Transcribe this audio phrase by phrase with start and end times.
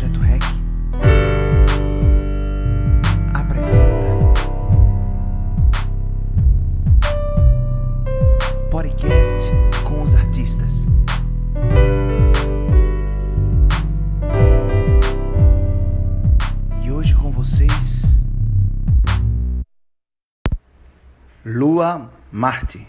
[0.00, 0.42] Projeto REC
[3.34, 4.06] apresenta
[8.70, 9.50] podcast
[9.84, 10.86] com os artistas.
[16.82, 18.18] E hoje com vocês,
[21.44, 22.88] Lua Marte.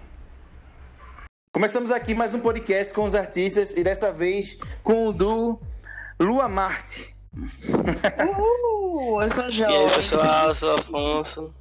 [1.53, 5.59] Começamos aqui mais um podcast com os artistas e dessa vez com o do
[6.21, 7.15] Lua Marte.
[7.35, 9.89] Uh, eu sou E aí, João.
[9.89, 11.53] pessoal, eu sou Afonso.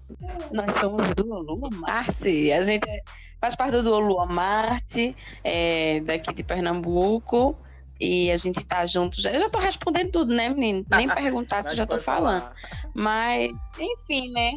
[0.52, 2.52] Nós somos do Lua Marte.
[2.52, 3.02] A gente é-
[3.40, 7.56] faz parte do Lua Marte, é, daqui de Pernambuco.
[8.02, 9.30] E a gente tá junto já.
[9.30, 10.86] Eu já tô respondendo tudo, né, menino?
[10.90, 12.40] Nem perguntar se eu Mas já tô falando.
[12.40, 12.54] falar.
[12.94, 14.52] Mas, enfim, né?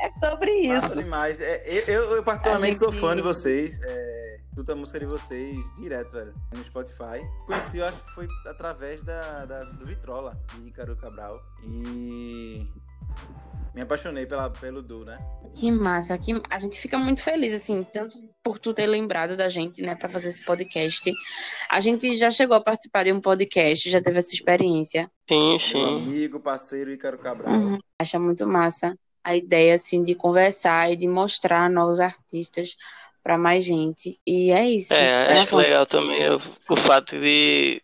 [0.00, 0.98] É sobre Massa isso.
[1.02, 1.40] demais.
[1.40, 3.78] É, eu, eu- particularmente A sou gente- fã de vocês.
[3.84, 7.26] É, escuto a música de vocês direto, velho, no Spotify.
[7.46, 11.40] Conheci, eu acho que foi através da, da- do Vitrola, de Ícaro Cabral.
[11.64, 12.68] E
[13.74, 15.18] me apaixonei pela, pelo Du, né?
[15.58, 16.18] Que massa.
[16.18, 16.38] Que...
[16.50, 20.06] A gente fica muito feliz, assim, tanto por tu ter lembrado da gente, né, pra
[20.10, 21.10] fazer esse podcast.
[21.70, 25.10] A gente já chegou a participar de um podcast, já teve essa experiência.
[25.26, 25.96] Sim, Meu sim.
[25.96, 27.54] amigo, parceiro Ícaro Cabral.
[27.54, 27.78] Uhum.
[27.98, 32.76] Acho muito massa a ideia assim de conversar e de mostrar novos artistas
[33.22, 34.18] para mais gente.
[34.26, 34.92] E é isso.
[34.92, 37.82] É, acho legal também o, o fato de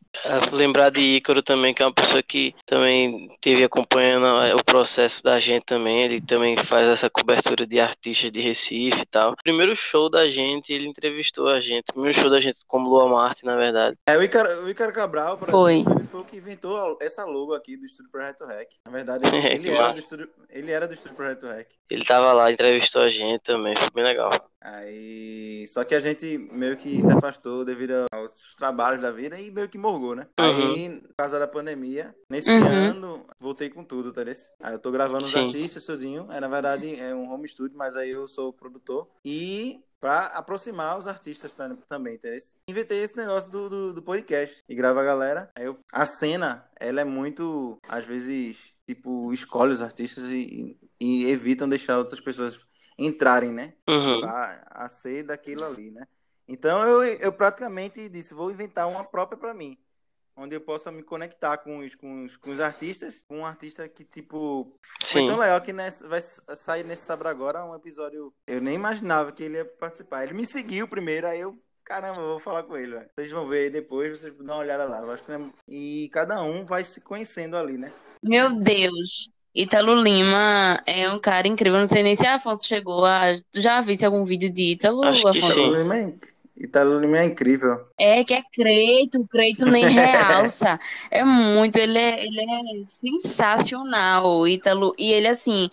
[0.52, 5.22] lembrar de Ícaro também, que é uma pessoa que também teve acompanhando eh, o processo
[5.22, 6.02] da gente também.
[6.02, 9.34] Ele também faz essa cobertura de artistas de Recife e tal.
[9.42, 11.92] Primeiro show da gente, ele entrevistou a gente.
[11.92, 13.96] Primeiro show da gente como Lua Marte, na verdade.
[14.06, 15.74] É, o Ícaro, o Ícaro Cabral, por Foi.
[15.74, 18.68] exemplo, ele foi o que inventou essa logo aqui do Estúdio Projeto Rec.
[18.84, 21.68] Na verdade, ele, É, ele que era, do estúdio, ele era do Estúdio Projeto Rec.
[21.90, 24.30] Ele tava lá, entrevistou a gente também, foi bem legal.
[24.60, 25.66] Aí.
[25.68, 29.68] Só que a gente meio que se afastou devido aos trabalhos da vida e meio
[29.68, 29.78] que
[30.14, 30.26] né?
[30.38, 30.72] Uhum.
[30.72, 32.66] Aí, por causa da pandemia, nesse Uhum.
[32.66, 34.42] ano, voltei com tudo, tá ligado?
[34.60, 35.46] Aí eu tô gravando os Sim.
[35.46, 36.26] artistas sozinho.
[36.30, 39.08] É, na verdade, é um home studio, mas aí eu sou produtor.
[39.24, 39.80] E.
[40.00, 42.38] Pra aproximar os artistas tam- também, entendeu?
[42.68, 45.50] Inventei esse negócio do, do, do podcast e grava a galera.
[45.56, 51.24] Aí eu, a cena, ela é muito, às vezes, tipo, escolhe os artistas e, e,
[51.24, 52.60] e evitam deixar outras pessoas
[52.96, 53.72] entrarem, né?
[53.88, 54.24] Uhum.
[54.24, 56.06] a, a ser daquilo ali, né?
[56.46, 59.76] Então eu, eu praticamente disse, vou inventar uma própria para mim,
[60.38, 63.88] onde eu possa me conectar com os, com os, com os artistas, com um artista
[63.88, 64.72] que tipo
[65.04, 65.26] foi Sim.
[65.26, 69.42] tão legal que nessa, vai sair nesse Sabra agora um episódio, eu nem imaginava que
[69.42, 70.24] ele ia participar.
[70.24, 71.54] Ele me seguiu primeiro, aí eu
[71.84, 73.08] Caramba, eu vou falar com ele, velho.
[73.14, 75.00] Vocês vão ver aí depois, vocês dão uma olhada lá.
[75.00, 77.90] Eu acho que é- E cada um vai se conhecendo ali, né?
[78.22, 79.30] Meu Deus.
[79.54, 81.78] Ítalo Lima é um cara incrível.
[81.78, 83.32] Não sei nem se Afonso chegou a.
[83.50, 85.32] Tu já visse algum vídeo de Ítalo, Afonso?
[85.32, 85.48] sim.
[85.48, 86.14] Italo Lima é,
[86.58, 87.86] Italo Lima é incrível.
[87.98, 90.78] É que é Creito, Creito nem realça.
[91.10, 94.94] É muito, ele é, ele é sensacional, Ítalo.
[94.98, 95.70] E ele, assim,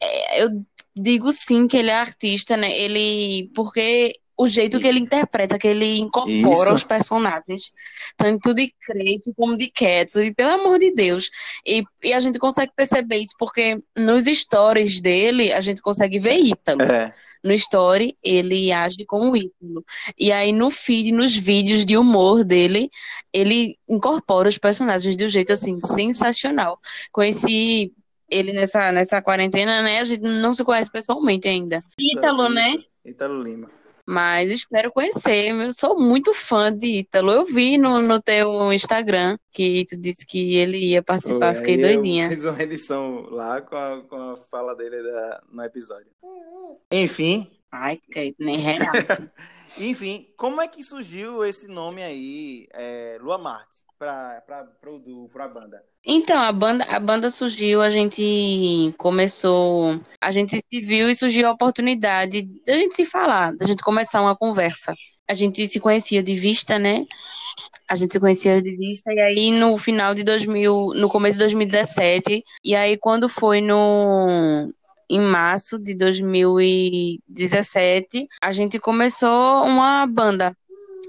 [0.00, 0.64] é, eu
[0.96, 2.76] digo sim que ele é artista, né?
[2.76, 6.74] Ele, porque o jeito que ele interpreta, que ele incorpora Isso.
[6.74, 7.72] os personagens,
[8.16, 11.30] tanto de Creito como de Keto, e pelo amor de Deus.
[11.64, 16.38] E, e a gente consegue perceber isso, porque nos stories dele, a gente consegue ver
[16.38, 17.14] Ítalo É.
[17.44, 19.84] no story, ele age como ídolo.
[20.18, 22.90] E aí no feed, nos vídeos de humor dele,
[23.32, 26.80] ele incorpora os personagens de um jeito assim sensacional.
[27.12, 27.92] Conheci
[28.30, 30.00] ele nessa nessa quarentena, né?
[30.00, 31.84] A gente não se conhece pessoalmente ainda.
[32.00, 32.76] Ítalo, né?
[33.04, 33.70] Italo Lima.
[34.06, 35.48] Mas espero conhecer.
[35.54, 37.32] Eu sou muito fã de Ítalo.
[37.32, 42.26] Eu vi no, no teu Instagram que tu disse que ele ia participar, fiquei doidinha.
[42.26, 46.06] Eu fiz uma edição lá com a, com a fala dele da- no episódio.
[46.92, 48.92] Enfim, Ai, que nem real.
[49.80, 55.28] enfim, como é que surgiu esse nome aí, é, Lua Marte, pra, pra, pro, do,
[55.32, 55.82] pra banda?
[56.06, 61.48] Então, a banda, a banda surgiu, a gente começou, a gente se viu e surgiu
[61.48, 64.94] a oportunidade da gente se falar, da gente começar uma conversa.
[65.26, 67.06] A gente se conhecia de vista, né?
[67.88, 71.44] A gente se conhecia de vista, e aí no final de 2000, no começo de
[71.44, 74.70] 2017, e aí quando foi no
[75.08, 80.54] em março de 2017, a gente começou uma banda.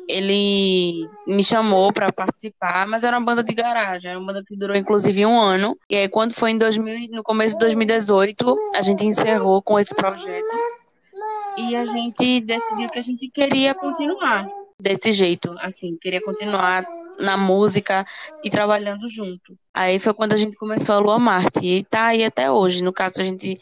[0.07, 4.56] Ele me chamou para participar, mas era uma banda de garagem, era uma banda que
[4.56, 5.78] durou inclusive um ano.
[5.90, 9.96] E aí quando foi em 2000, no começo de 2018, a gente encerrou com esse
[9.96, 10.56] projeto
[11.57, 14.48] e a gente decidiu que a gente queria continuar
[14.80, 16.86] desse jeito, assim, queria continuar
[17.19, 18.06] na música
[18.44, 19.58] e trabalhando junto.
[19.74, 22.84] Aí foi quando a gente começou a Lua Marte e tá aí até hoje.
[22.84, 23.60] No caso, a gente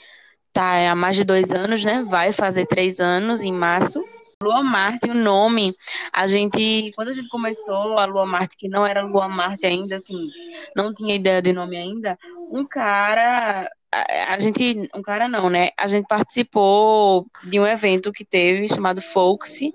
[0.52, 2.04] tá há mais de dois anos, né?
[2.08, 4.04] Vai fazer três anos em março.
[4.44, 5.76] Lua Marte, o nome,
[6.12, 9.96] a gente, quando a gente começou a Lua Marte, que não era Lua Marte ainda,
[9.96, 10.30] assim,
[10.76, 12.18] não tinha ideia de nome ainda,
[12.52, 15.70] um cara, a, a gente, um cara não, né?
[15.78, 19.74] A gente participou de um evento que teve chamado Folksy,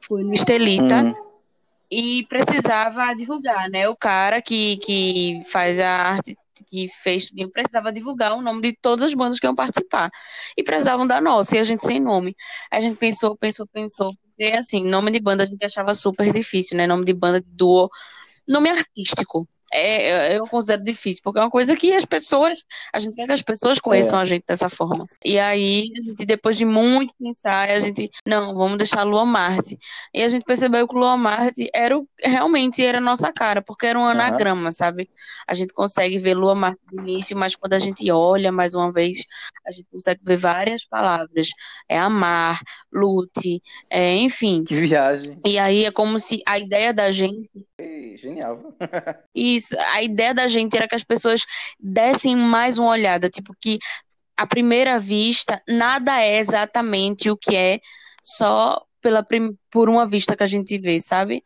[0.00, 1.14] foi no Estelita, Hum.
[1.90, 3.88] e precisava divulgar, né?
[3.88, 6.36] O cara que, que faz a arte,
[6.68, 10.10] que fez precisava divulgar o nome de todas as bandas que iam participar.
[10.56, 12.36] E precisavam da nossa, e a gente sem nome.
[12.70, 16.76] A gente pensou, pensou, pensou, porque assim, nome de banda a gente achava super difícil,
[16.76, 16.86] né?
[16.86, 17.88] Nome de banda de duo,
[18.46, 19.48] nome artístico.
[19.76, 23.32] É, eu considero difícil, porque é uma coisa que as pessoas, a gente quer que
[23.32, 25.04] as pessoas conheçam a gente dessa forma.
[25.24, 29.76] E aí, a gente, depois de muito pensar, a gente, não, vamos deixar Lua Marte.
[30.14, 33.86] E a gente percebeu que Lua Marte era o, realmente era a nossa cara, porque
[33.86, 35.10] era um anagrama, sabe?
[35.46, 38.92] A gente consegue ver Lua Marte no início, mas quando a gente olha mais uma
[38.92, 39.24] vez,
[39.66, 41.48] a gente consegue ver várias palavras.
[41.88, 42.60] É amar,
[42.92, 43.60] lute,
[43.90, 44.62] é, enfim.
[44.62, 45.40] Que viagem.
[45.44, 48.56] E aí é como se a ideia da gente Ei, Genial.
[48.56, 48.74] viu?
[49.64, 51.44] Isso, a ideia da gente era que as pessoas
[51.80, 53.78] dessem mais uma olhada, tipo que
[54.36, 57.80] à primeira vista nada é exatamente o que é
[58.22, 59.24] só pela
[59.70, 61.44] por uma vista que a gente vê, sabe?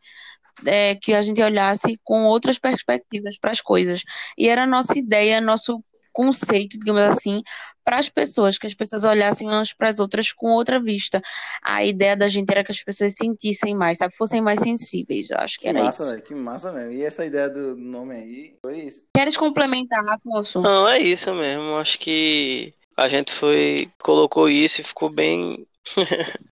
[0.65, 4.03] É, que a gente olhasse com outras perspectivas para as coisas.
[4.37, 7.41] E era a nossa ideia, nosso conceito, digamos assim,
[7.83, 11.21] para as pessoas, que as pessoas olhassem umas para as outras com outra vista.
[11.63, 14.15] A ideia da gente era que as pessoas sentissem mais, sabe?
[14.15, 15.29] Fossem mais sensíveis.
[15.31, 16.11] Eu acho que Que era massa, isso.
[16.11, 16.23] velho.
[16.23, 16.91] Que massa mesmo.
[16.91, 19.03] E essa ideia do nome aí foi isso.
[19.15, 20.61] Queres complementar, Afonso?
[20.61, 21.75] Não, é isso mesmo.
[21.77, 25.65] Acho que a gente foi, colocou isso e ficou bem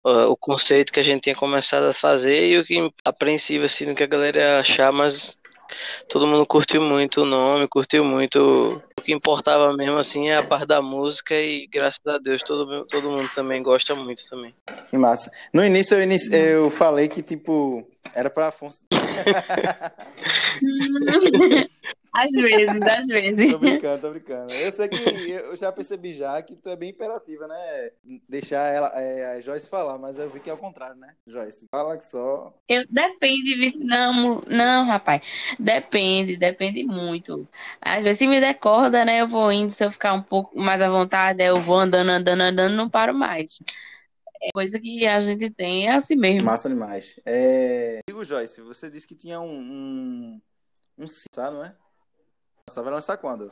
[0.04, 3.86] o o conceito que a gente tinha começado a fazer e o que apreensivo assim
[3.86, 5.38] no que a galera ia achar, mas
[6.10, 8.82] todo mundo curtiu muito o nome, curtiu muito.
[8.98, 12.86] O que importava mesmo assim é a parte da música e graças a Deus todo,
[12.86, 14.54] todo mundo também gosta muito também.
[14.90, 15.32] Que massa.
[15.54, 18.82] No início eu, inici- eu falei que, tipo, era pra Afonso.
[22.18, 23.52] Às vezes, às vezes.
[23.52, 24.52] Tô brincando, tô brincando.
[24.54, 24.96] Eu sei que
[25.30, 27.92] eu já percebi já que tu é bem imperativa, né?
[28.28, 31.16] Deixar ela, é, a Joyce falar, mas eu vi que é o contrário, né?
[31.28, 32.52] Joyce, fala que só.
[32.68, 35.22] Eu, depende, vice- não, não, rapaz.
[35.60, 37.48] Depende, depende muito.
[37.80, 39.70] Às vezes, se me der corda, né, eu vou indo.
[39.72, 43.14] Se eu ficar um pouco mais à vontade, eu vou andando, andando, andando, não paro
[43.14, 43.60] mais.
[44.42, 46.46] É coisa que a gente tem, é assim mesmo.
[46.46, 47.20] Massa demais.
[47.26, 48.00] É...
[48.08, 49.52] Digo, Joyce, você disse que tinha um.
[49.52, 50.42] Um,
[51.00, 51.06] um
[51.36, 51.76] não é?
[52.70, 53.50] Você vai lançar quando?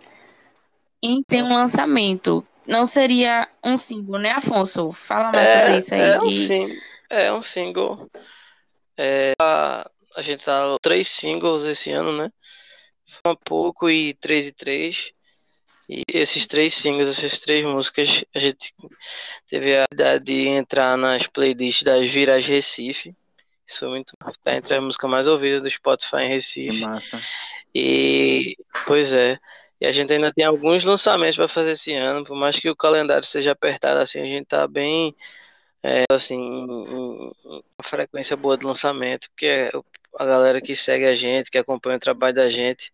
[1.02, 2.46] E tem um lançamento.
[2.68, 4.92] Não seria um single, né, Afonso?
[4.92, 6.02] Fala mais sobre isso aí.
[6.02, 6.80] é, um que- sing-
[7.10, 8.10] é um single.
[8.98, 12.32] É, a, a gente tá três singles esse ano, né?
[13.26, 15.12] Um pouco e três e três.
[15.88, 18.74] E esses três singles, essas três músicas, a gente
[19.48, 23.16] teve a ideia de entrar nas playlists das Viras Recife.
[23.68, 24.14] Isso foi muito.
[24.44, 26.80] Tá entre as músicas mais ouvidas do Spotify em Que Recife.
[26.82, 27.22] massa.
[27.76, 28.56] E,
[28.88, 29.38] pois é.
[29.82, 32.76] E a gente ainda tem alguns lançamentos para fazer esse ano, por mais que o
[32.76, 35.14] calendário seja apertado assim, a gente tá bem,
[35.84, 39.72] é, assim, uma frequência boa de lançamento, porque é
[40.18, 42.94] a galera que segue a gente, que acompanha o trabalho da gente,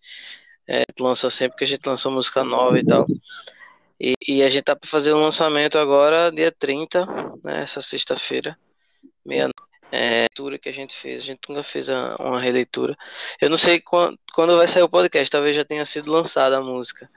[0.68, 3.06] é, lança sempre que a gente lança música nova e tal.
[4.00, 7.06] E, e a gente tá para fazer um lançamento agora, dia 30,
[7.44, 8.58] né, essa sexta-feira,
[9.26, 9.50] meia
[9.92, 12.96] é, leitura que a gente fez, a gente nunca fez a- uma releitura.
[13.40, 16.62] Eu não sei quando, quando vai sair o podcast, talvez já tenha sido lançada a
[16.62, 17.10] música.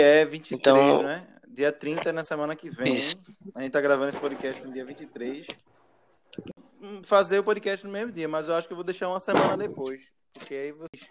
[0.00, 1.26] É 23, Então- né?
[1.48, 2.96] Dia 30 é na semana que vem.
[2.96, 3.14] Isso.
[3.54, 5.46] A gente tá gravando esse podcast no dia 23.
[6.80, 9.20] Hum, Fazer o podcast no mesmo dia, mas eu acho que eu vou deixar uma
[9.20, 10.00] semana depois.
[10.32, 11.06] Porque aí vocês.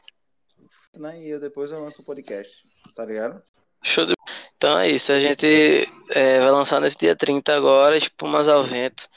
[0.98, 1.22] Né?
[1.22, 2.64] E eu depois eu lanço o podcast.
[2.96, 3.42] Tá ligado?
[3.84, 4.14] Show de...
[4.58, 9.08] Então é isso, a gente é, vai lançar nesse dia 30 agora, Espumas ao Vento,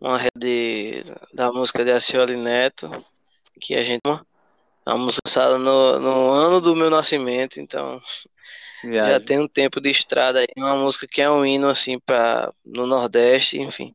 [0.00, 2.90] uma rede da música de Acioli Neto,
[3.60, 4.00] que a gente.
[4.86, 8.00] Uma música lançada no, no ano do meu nascimento, então
[8.82, 9.20] já Viagem.
[9.26, 12.86] tem um tempo de estrada aí, uma música que é um hino assim para no
[12.86, 13.94] Nordeste, enfim.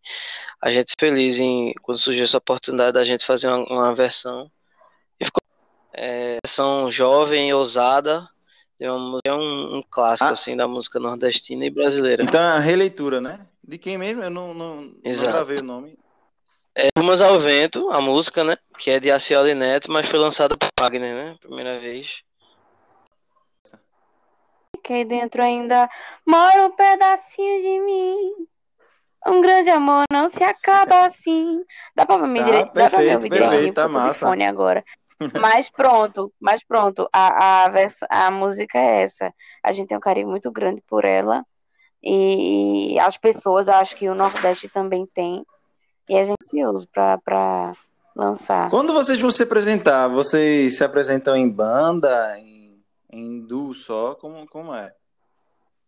[0.62, 4.50] A gente feliz em quando surgiu essa oportunidade da gente fazer uma, uma versão.
[5.20, 5.42] E ficou
[5.94, 8.30] é, versão jovem, ousada,
[8.80, 8.92] é, é
[9.34, 10.34] um, um clássico Ah.
[10.34, 12.24] assim da música nordestina e brasileira.
[12.24, 13.40] Então é a releitura, né?
[13.68, 14.22] De quem mesmo?
[14.24, 15.30] Eu não, não, não Exato.
[15.30, 15.98] gravei o nome.
[16.76, 18.58] É Rumas ao Vento, a música, né?
[18.78, 21.38] Que é de Acioli Neto, mas foi lançada por Wagner, né?
[21.42, 22.08] Primeira vez.
[24.84, 25.90] que dentro ainda
[26.28, 28.48] mora um pedacinho de mim.
[29.26, 31.64] Um grande amor não se acaba assim.
[31.96, 34.28] Dá pra me Tá, direito, dá pra me ouvir direitinho, tá massa.
[34.28, 34.84] fone agora.
[35.42, 39.34] Mas pronto, mas pronto, a, a, a música é essa.
[39.64, 41.42] A gente tem um carinho muito grande por ela.
[42.06, 45.44] E as pessoas, acho que o Nordeste também tem.
[46.08, 47.72] E a gente é ansioso pra, pra
[48.16, 48.70] lançar.
[48.70, 52.80] Quando vocês vão se apresentar, vocês se apresentam em banda, em,
[53.12, 54.14] em duo só?
[54.14, 54.94] Como, como é?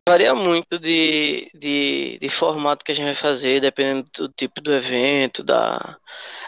[0.10, 4.74] Varia muito de, de, de formato que a gente vai fazer, dependendo do tipo do
[4.74, 5.98] evento, da...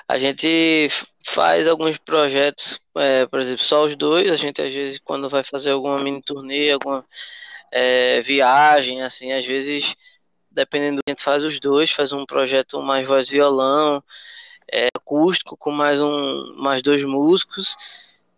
[0.08, 0.90] A gente
[1.28, 5.44] faz alguns projetos, é, por exemplo, só os dois, a gente às vezes quando vai
[5.44, 7.06] fazer alguma mini turnê, alguma
[7.72, 9.96] é, viagem, assim, às vezes,
[10.52, 14.04] dependendo do que a gente faz os dois, faz um projeto mais voz violão,
[14.72, 17.76] é, acústico, com mais um mais dois músicos,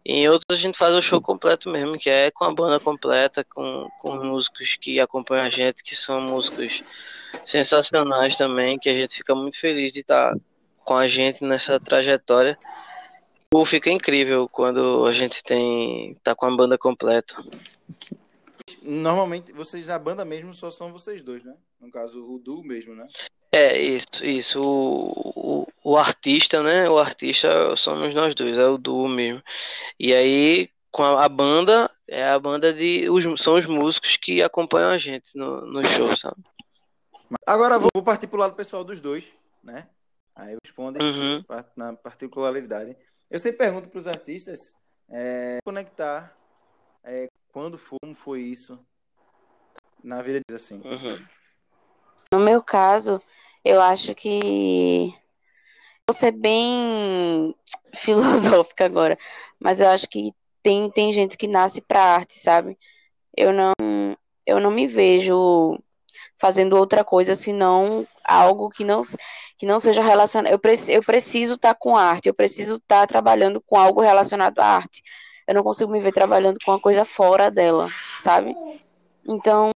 [0.04, 3.44] em outros a gente faz o show completo mesmo, que é com a banda completa,
[3.44, 6.84] com, com músicos que acompanham a gente, que são músicos
[7.46, 10.36] sensacionais também, que a gente fica muito feliz de estar
[10.84, 12.58] com a gente nessa trajetória.
[13.68, 17.36] Fica incrível quando a gente tem tá com a banda completa.
[18.82, 21.56] Normalmente, vocês, a banda mesmo, só são vocês dois, né?
[21.80, 23.08] No caso, o duo mesmo, né?
[23.52, 24.62] É, isso, isso.
[24.62, 26.90] O, o, o artista, né?
[26.90, 29.42] O artista somos nós dois, é o duo mesmo.
[30.00, 33.10] E aí, com a, a banda, é a banda de.
[33.10, 36.42] Os, são os músicos que acompanham a gente no, no show, sabe?
[37.46, 39.32] Agora vou, vou partir pro lado pessoal dos dois,
[39.64, 39.88] né?
[40.36, 41.44] Aí respondem Uhum.
[41.76, 42.96] na particularidade.
[43.30, 44.74] Eu sempre pergunto para os artistas
[45.10, 46.36] é, conectar
[47.04, 48.80] é, quando foi, como foi isso
[50.04, 50.82] na vida deles, assim.
[50.84, 51.26] Uhum.
[52.34, 53.22] No meu caso,
[53.64, 55.14] eu acho que
[56.08, 57.56] vou ser bem
[57.96, 59.18] filosófica agora,
[59.60, 62.78] mas eu acho que tem, tem gente que nasce para arte, sabe?
[63.36, 63.74] Eu não
[64.46, 65.80] eu não me vejo
[66.38, 69.02] fazendo outra coisa senão algo que não
[69.58, 70.52] que não seja relacionado.
[70.52, 74.66] Eu, preci, eu preciso estar com arte, eu preciso estar trabalhando com algo relacionado à
[74.66, 75.04] arte.
[75.52, 78.56] Eu não consigo me ver trabalhando com uma coisa fora dela, sabe?
[79.28, 79.70] Então,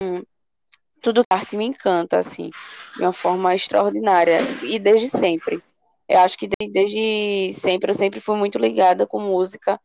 [1.01, 2.49] tudo que arte me encanta, assim,
[2.95, 4.39] de uma forma extraordinária.
[4.63, 5.61] E desde sempre.
[6.07, 9.77] Eu acho que desde, desde sempre, eu sempre fui muito ligada com música.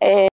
[0.00, 0.26] É,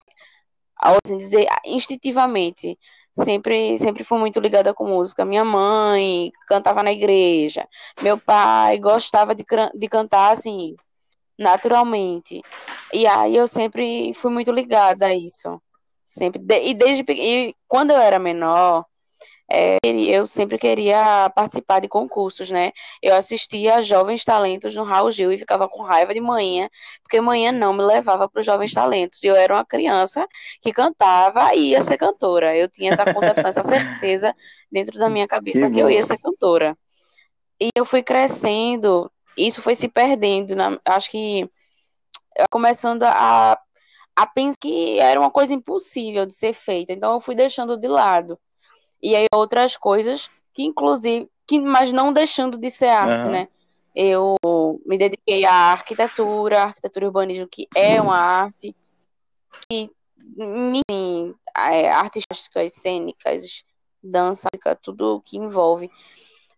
[0.76, 2.78] ao assim dizer, instintivamente.
[3.12, 5.24] Sempre, sempre fui muito ligada com música.
[5.24, 7.66] Minha mãe cantava na igreja.
[8.00, 9.44] Meu pai gostava de,
[9.74, 10.76] de cantar, assim,
[11.38, 12.40] naturalmente.
[12.92, 15.60] E aí eu sempre fui muito ligada a isso.
[16.04, 16.42] Sempre.
[16.62, 18.84] E desde e quando eu era menor,
[19.50, 22.72] é, eu sempre queria participar de concursos, né?
[23.02, 26.70] Eu assistia a Jovens Talentos no Raul Gil e ficava com raiva de manhã,
[27.02, 29.22] porque manhã não me levava para os Jovens Talentos.
[29.22, 30.26] E eu era uma criança
[30.62, 32.56] que cantava e ia ser cantora.
[32.56, 34.34] Eu tinha essa concepção, essa certeza
[34.70, 36.76] dentro da minha cabeça que, que eu ia ser cantora.
[37.60, 40.54] E eu fui crescendo, isso foi se perdendo.
[40.54, 41.48] Na, acho que
[42.50, 43.58] começando a,
[44.16, 46.92] a pensar que era uma coisa impossível de ser feita.
[46.92, 48.38] Então eu fui deixando de lado.
[49.02, 53.30] E aí outras coisas que inclusive, que, mas não deixando de ser arte, uhum.
[53.30, 53.48] né?
[53.94, 54.36] Eu
[54.86, 58.74] me dediquei à arquitetura, arquitetura e urbanismo, que é uma arte,
[59.70, 59.90] e
[60.38, 63.64] enfim, é, artes plásticas, cênicas,
[64.02, 64.48] dança,
[64.80, 65.90] tudo que envolve.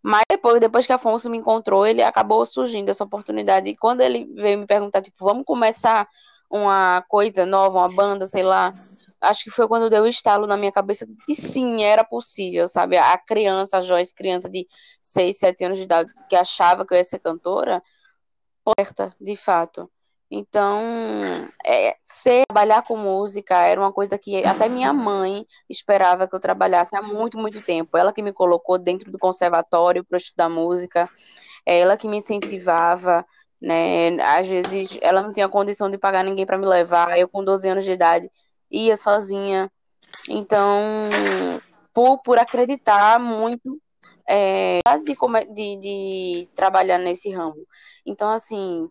[0.07, 3.71] Mas depois, depois que Afonso me encontrou, ele acabou surgindo essa oportunidade.
[3.71, 6.07] E quando ele veio me perguntar, tipo, vamos começar
[6.51, 8.71] uma coisa nova, uma banda, sei lá,
[9.19, 12.99] acho que foi quando deu o estalo na minha cabeça que sim, era possível, sabe?
[12.99, 14.69] A criança, a Joyce, criança de
[15.01, 17.83] 6, 7 anos de idade, que achava que eu ia ser cantora,
[18.79, 19.91] certa, de fato.
[20.37, 20.83] Então,
[21.65, 26.41] é, ser, trabalhar com música era uma coisa que até minha mãe esperava que eu
[26.41, 27.97] trabalhasse há muito, muito tempo.
[27.97, 31.09] Ela que me colocou dentro do conservatório para estudar música,
[31.65, 33.25] é ela que me incentivava,
[33.63, 34.21] né?
[34.21, 37.17] Às vezes ela não tinha condição de pagar ninguém para me levar.
[37.17, 38.29] Eu, com 12 anos de idade,
[38.69, 39.71] ia sozinha.
[40.29, 41.09] Então,
[41.93, 43.81] por, por acreditar muito
[44.29, 45.15] é, de,
[45.55, 47.65] de, de trabalhar nesse ramo.
[48.05, 48.89] Então, assim,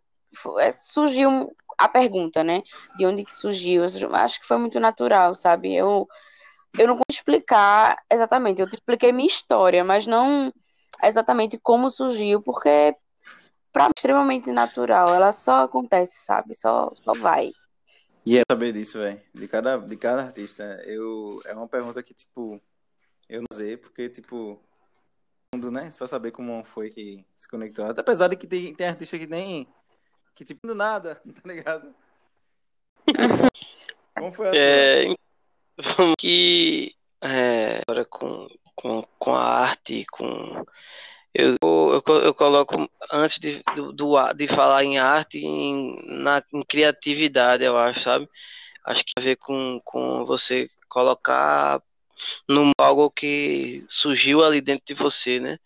[0.73, 2.63] surgiu a pergunta, né?
[2.95, 3.83] De onde que surgiu?
[3.83, 5.73] Eu acho que foi muito natural, sabe?
[5.73, 6.07] Eu,
[6.77, 8.61] eu não consigo explicar exatamente.
[8.61, 10.53] Eu te expliquei minha história, mas não
[11.03, 12.95] exatamente como surgiu, porque
[13.71, 15.13] para é extremamente natural.
[15.13, 16.53] Ela só acontece, sabe?
[16.53, 17.51] Só, só vai.
[18.25, 19.21] E é saber disso, velho.
[19.33, 20.63] De cada, de cada artista.
[20.85, 22.61] Eu, é uma pergunta que, tipo,
[23.27, 24.61] eu não sei, porque, tipo,
[25.53, 25.89] mundo, né?
[25.97, 27.85] Pra saber como foi que se conectou.
[27.85, 29.67] Apesar de que tem, tem artista que nem.
[30.35, 31.93] Que, tipo, do nada, tá ligado?
[34.15, 35.15] como foi a é,
[35.97, 36.95] Vamos que.
[37.21, 40.65] É, agora com, com, com a arte, com.
[41.33, 43.63] Eu, eu, eu coloco antes de,
[43.95, 48.29] do, de falar em arte, em, na, em criatividade, eu acho, sabe?
[48.85, 51.81] Acho que tem a ver com, com você colocar
[52.47, 55.57] num algo que surgiu ali dentro de você, né?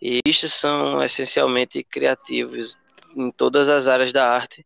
[0.00, 2.76] E artistas são essencialmente criativos.
[3.18, 4.64] Em todas as áreas da arte,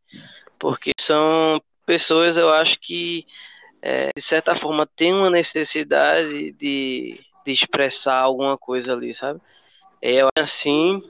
[0.59, 3.27] porque são pessoas, eu acho que
[3.81, 9.41] é, de certa forma tem uma necessidade de, de expressar alguma coisa ali, sabe?
[10.01, 11.03] É assim,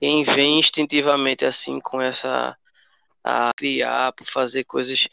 [0.00, 2.56] quem vem instintivamente assim com essa
[3.24, 5.06] a criar, por fazer coisas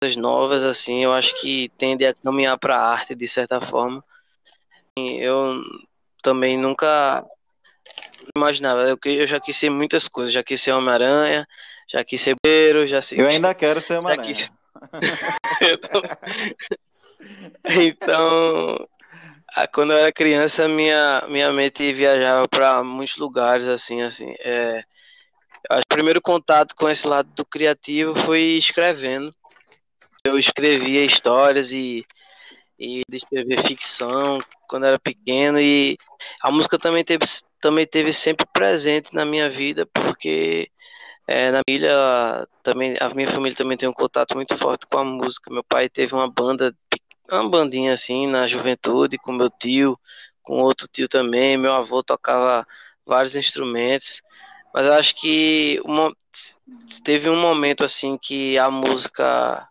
[0.00, 4.02] coisas novas assim, eu acho que tende a caminhar para a arte de certa forma.
[4.96, 5.62] Eu
[6.22, 7.24] também nunca
[8.34, 11.46] imaginava, eu, eu já quis ser muitas coisas, já quis ser Homem-Aranha,
[11.88, 13.20] já quis ser beiro, já sei.
[13.20, 14.34] Eu ainda quero ser Homem-Aranha.
[14.34, 14.50] Quis...
[17.64, 18.88] então,
[19.72, 24.34] quando eu era criança, minha, minha mente viajava para muitos lugares, assim, assim.
[24.40, 24.84] É,
[25.70, 29.34] o primeiro contato com esse lado do criativo foi escrevendo.
[30.24, 32.04] Eu escrevia histórias e,
[32.78, 35.96] e de escrever ficção quando era pequeno e
[36.40, 37.26] a música também teve,
[37.60, 40.70] também teve sempre presente na minha vida porque
[41.26, 45.04] é, na família também a minha família também tem um contato muito forte com a
[45.04, 45.52] música.
[45.52, 46.74] Meu pai teve uma banda,
[47.30, 49.98] uma bandinha assim na juventude com meu tio,
[50.42, 51.56] com outro tio também.
[51.56, 52.66] Meu avô tocava
[53.06, 54.22] vários instrumentos,
[54.74, 56.14] mas eu acho que uma,
[57.04, 59.68] teve um momento assim que a música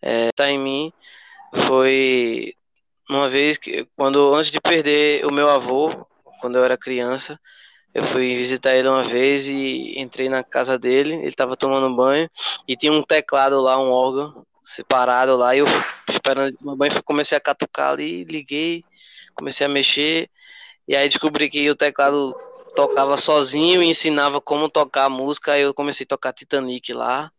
[0.00, 0.92] é, tá em mim
[1.66, 2.54] foi
[3.08, 6.06] uma vez que quando antes de perder o meu avô
[6.42, 7.38] quando eu era criança
[7.94, 12.28] eu fui visitar ele uma vez e entrei na casa dele ele estava tomando banho
[12.66, 15.66] e tinha um teclado lá um órgão separado lá e eu
[16.10, 18.84] esperando tomar banho comecei a catucar ali liguei
[19.36, 20.28] comecei a mexer
[20.88, 22.34] e aí descobri que o teclado
[22.74, 27.30] tocava sozinho e ensinava como tocar a música aí eu comecei a tocar Titanic lá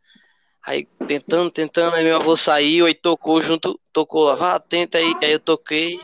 [0.66, 5.14] Aí tentando, tentando, aí meu avô saiu e tocou junto, tocou lá, vá, tenta aí,
[5.22, 6.00] aí eu toquei,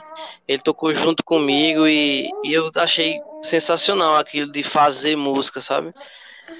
[0.46, 5.94] ele tocou junto comigo e, e eu achei sensacional aquilo de fazer música, sabe?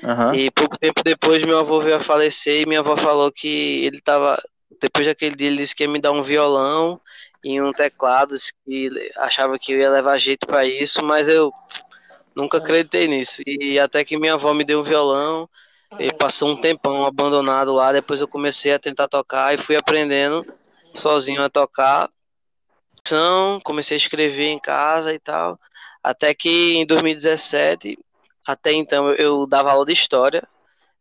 [0.04, 0.34] Uhum.
[0.34, 4.00] E pouco tempo depois meu avô veio a falecer e minha avó falou que ele
[4.00, 4.42] tava,
[4.82, 7.02] depois daquele dia ele disse que ia me dar um violão
[7.44, 11.52] e um teclado, que achava que eu ia levar jeito para isso, mas eu
[12.36, 13.42] nunca acreditei nisso.
[13.46, 15.50] E até que minha avó me deu um violão,
[15.98, 20.46] ele passou um tempão abandonado lá, depois eu comecei a tentar tocar e fui aprendendo
[20.94, 22.10] sozinho a tocar.
[23.64, 25.60] Comecei a escrever em casa e tal.
[26.04, 27.98] Até que em 2017,
[28.46, 30.48] até então eu dava aula de história.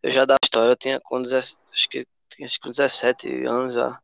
[0.03, 3.98] Eu já dava história, eu tinha com 17, acho que tinha 17 anos já.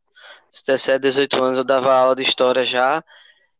[0.65, 3.03] 17, 18 anos eu dava aula de história já.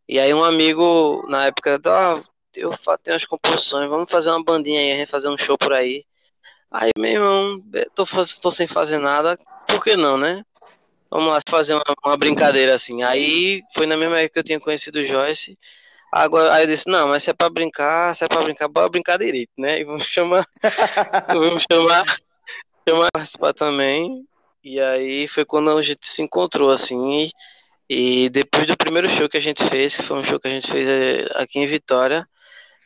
[0.07, 2.21] E aí um amigo, na época, ah,
[2.53, 2.71] eu
[3.03, 6.05] tenho umas composições, vamos fazer uma bandinha aí, fazer um show por aí.
[6.71, 8.06] Aí, meu irmão, tô,
[8.41, 10.43] tô sem fazer nada, por que não, né?
[11.10, 13.04] Vamos lá fazer uma, uma, brincadeira assim.
[13.04, 15.58] Aí foi na mesma época que eu tinha conhecido o Joyce.
[16.12, 18.89] Agora, aí eu disse, não, mas se é pra brincar, se é pra brincar, bora
[18.89, 19.80] brincar direito, né?
[19.80, 20.45] E vamos chamar.
[21.32, 22.17] vamos chamar.
[22.88, 24.25] Chamar participar também.
[24.63, 27.30] E aí foi quando a gente se encontrou, assim.
[27.89, 30.47] E, e depois do primeiro show que a gente fez, que foi um show que
[30.47, 32.28] a gente fez eh, aqui em Vitória,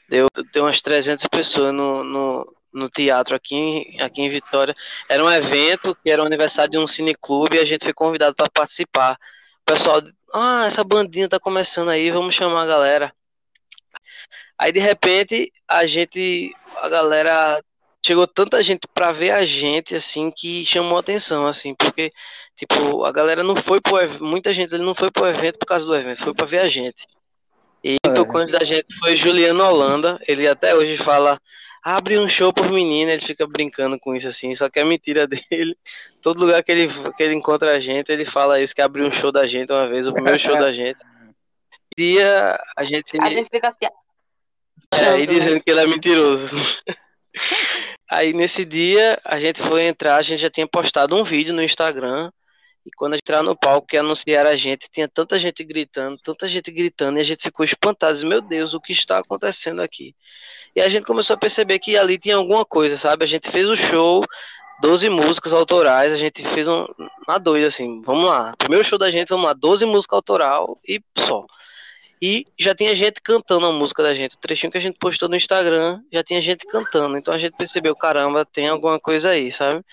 [0.09, 4.75] deu, deu umas 300 pessoas no, no no teatro aqui em, aqui em Vitória.
[5.07, 8.35] Era um evento que era o aniversário de um cineclube e a gente foi convidado
[8.35, 9.17] para participar.
[9.61, 10.01] O pessoal,
[10.33, 13.13] ah, essa bandinha tá começando aí, vamos chamar a galera.
[14.57, 16.51] Aí de repente a gente,
[16.81, 17.63] a galera
[18.05, 22.11] chegou tanta gente para ver a gente assim que chamou atenção assim, porque
[22.57, 25.85] tipo, a galera não foi pro muita gente ele não foi pro evento por causa
[25.85, 27.07] do evento, foi para ver a gente.
[27.83, 28.09] E é.
[28.09, 31.39] o tocante da gente foi Juliano Holanda, ele até hoje fala
[31.83, 35.27] abre um show por menina, ele fica brincando com isso assim, só que é mentira
[35.27, 35.77] dele.
[36.21, 39.11] Todo lugar que ele, que ele encontra a gente, ele fala isso, que abriu um
[39.11, 40.99] show da gente uma vez, o primeiro show da gente.
[41.97, 43.19] Dia a gente.
[43.19, 43.85] A gente fica assim.
[44.93, 46.55] É, e dizendo que ele é mentiroso.
[48.09, 51.61] Aí nesse dia a gente foi entrar, a gente já tinha postado um vídeo no
[51.61, 52.31] Instagram.
[52.89, 56.17] E quando a gente entrar no palco que anunciaram a gente, tinha tanta gente gritando,
[56.17, 58.25] tanta gente gritando, e a gente ficou espantado.
[58.25, 60.15] Meu Deus, o que está acontecendo aqui?
[60.75, 63.23] E a gente começou a perceber que ali tinha alguma coisa, sabe?
[63.23, 64.25] A gente fez o show,
[64.81, 66.87] 12 músicas autorais, a gente fez um.
[67.27, 68.55] Na doida, assim, vamos lá.
[68.57, 71.45] Primeiro show da gente, vamos lá, 12 músicas autoral e só.
[72.19, 74.35] E já tinha gente cantando a música da gente.
[74.35, 77.17] O trechinho que a gente postou no Instagram já tinha gente cantando.
[77.17, 79.85] Então a gente percebeu, caramba, tem alguma coisa aí, sabe?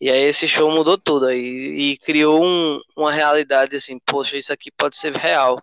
[0.00, 4.52] E aí esse show mudou tudo aí e criou um, uma realidade assim, poxa, isso
[4.52, 5.58] aqui pode ser real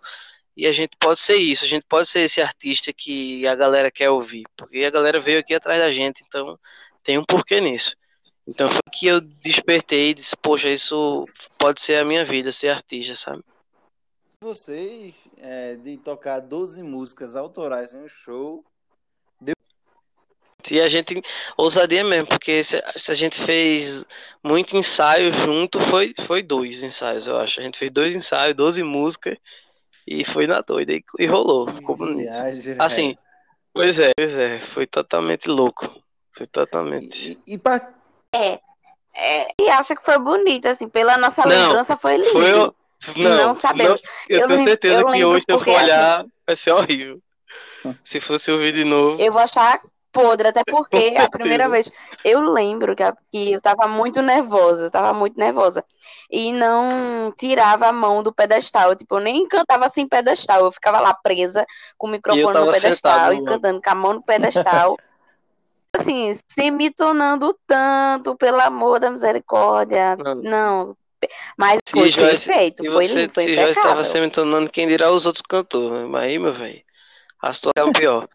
[0.56, 3.90] e a gente pode ser isso, a gente pode ser esse artista que a galera
[3.90, 6.58] quer ouvir, porque a galera veio aqui atrás da gente, então
[7.02, 7.94] tem um porquê nisso.
[8.46, 11.26] Então foi que eu despertei e disse, poxa, isso
[11.58, 13.44] pode ser a minha vida, ser artista, sabe?
[14.42, 18.64] Vocês, é, de tocar 12 músicas autorais em um show,
[20.70, 21.20] E a gente,
[21.56, 24.04] ousadia mesmo, porque se, se a gente fez
[24.42, 27.60] muito ensaio junto, foi, foi dois ensaios, eu acho.
[27.60, 29.36] A gente fez dois ensaios, 12 músicas,
[30.06, 32.30] e foi na doida, e, e rolou, ficou bonito.
[32.30, 33.16] Viagem, Assim,
[33.72, 35.90] pois é, pois é, foi totalmente louco.
[36.34, 37.38] Foi totalmente.
[37.46, 37.92] E, e pra-
[38.34, 42.32] É, e acha que foi bonito, assim, pela nossa Não, lembrança foi lindo.
[42.32, 42.74] Foi, eu-
[43.16, 44.00] não, Não sabemos.
[44.28, 47.20] eu, Eu tenho certeza eu que hoje, se eu for assim, olhar, vai ser horrível.
[48.04, 49.20] Se fosse ouvir de novo.
[49.20, 49.80] Eu vou achar
[50.12, 51.90] podre, até porque a primeira vez
[52.24, 55.84] eu lembro que, que eu tava muito nervosa, tava muito nervosa.
[56.30, 58.94] E não tirava a mão do pedestal.
[58.94, 60.64] Tipo, eu nem cantava sem pedestal.
[60.64, 61.64] Eu ficava lá presa
[61.98, 64.96] com o microfone no pedestal sentado e no- cantando com a mão no pedestal.
[65.94, 70.16] Assim, se me tornando tanto, pelo amor da misericórdia.
[70.16, 70.34] Não.
[70.36, 70.96] Não.
[71.56, 74.04] Mas foi Joyce- perfeito, foi lindo, foi se já estava impecável.
[74.04, 76.08] se entonando, quem dirá os outros cantores.
[76.08, 76.82] Mas aí, meu velho,
[77.42, 78.28] a situação é pior.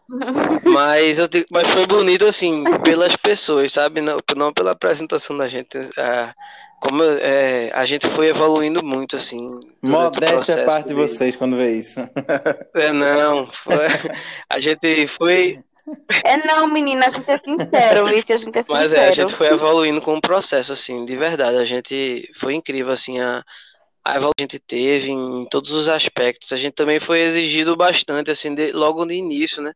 [0.64, 4.00] mas, eu digo- mas foi bonito, assim, pelas pessoas, sabe?
[4.02, 5.78] Não, não pela apresentação da gente.
[5.96, 6.34] ah,
[6.80, 9.46] como é, a gente foi evoluindo muito, assim.
[9.82, 11.98] modéstia é parte de vocês quando vê isso.
[12.74, 13.86] É, não, foi,
[14.48, 15.60] a gente foi.
[16.22, 18.22] É não, menina, a gente é sincero?
[18.22, 18.66] Se a gente é sincero.
[18.68, 21.56] Mas é, a gente foi evoluindo com o processo, assim, de verdade.
[21.56, 23.42] A gente foi incrível, assim, a,
[24.04, 26.52] a evolução que a gente teve em todos os aspectos.
[26.52, 29.72] A gente também foi exigido bastante, assim, de- logo no início, né?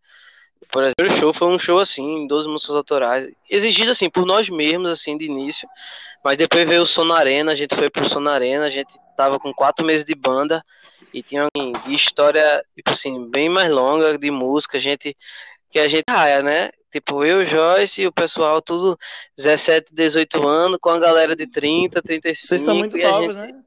[0.70, 3.28] Por exemplo, o show foi um show, assim, 12 músicas autorais.
[3.50, 5.68] Exigido, assim, por nós mesmos, assim, de início.
[6.24, 8.70] Mas depois veio o Som na Arena, a gente foi pro Som na Arena, a
[8.70, 10.64] gente tava com quatro meses de banda
[11.12, 14.78] e tinha, assim, de história, tipo assim, bem mais longa de música.
[14.78, 15.16] A gente
[15.70, 16.70] que a gente raia, né?
[16.92, 18.98] Tipo, eu, Joyce e o pessoal, tudo
[19.36, 22.46] 17, 18 anos, com a galera de 30, 35.
[22.46, 23.62] Vocês são muito novos, gente né?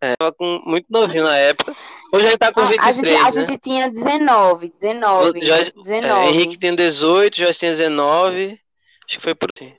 [0.00, 1.76] Tava com, muito novinho na época.
[2.12, 3.30] Hoje a gente tá com Ah, 23, a gente, a né?
[3.46, 6.28] gente tinha 19, 19, Já- É, 19.
[6.28, 8.58] Henrique tem 18, Joyce tem 19.
[9.06, 9.74] Acho que foi por assim.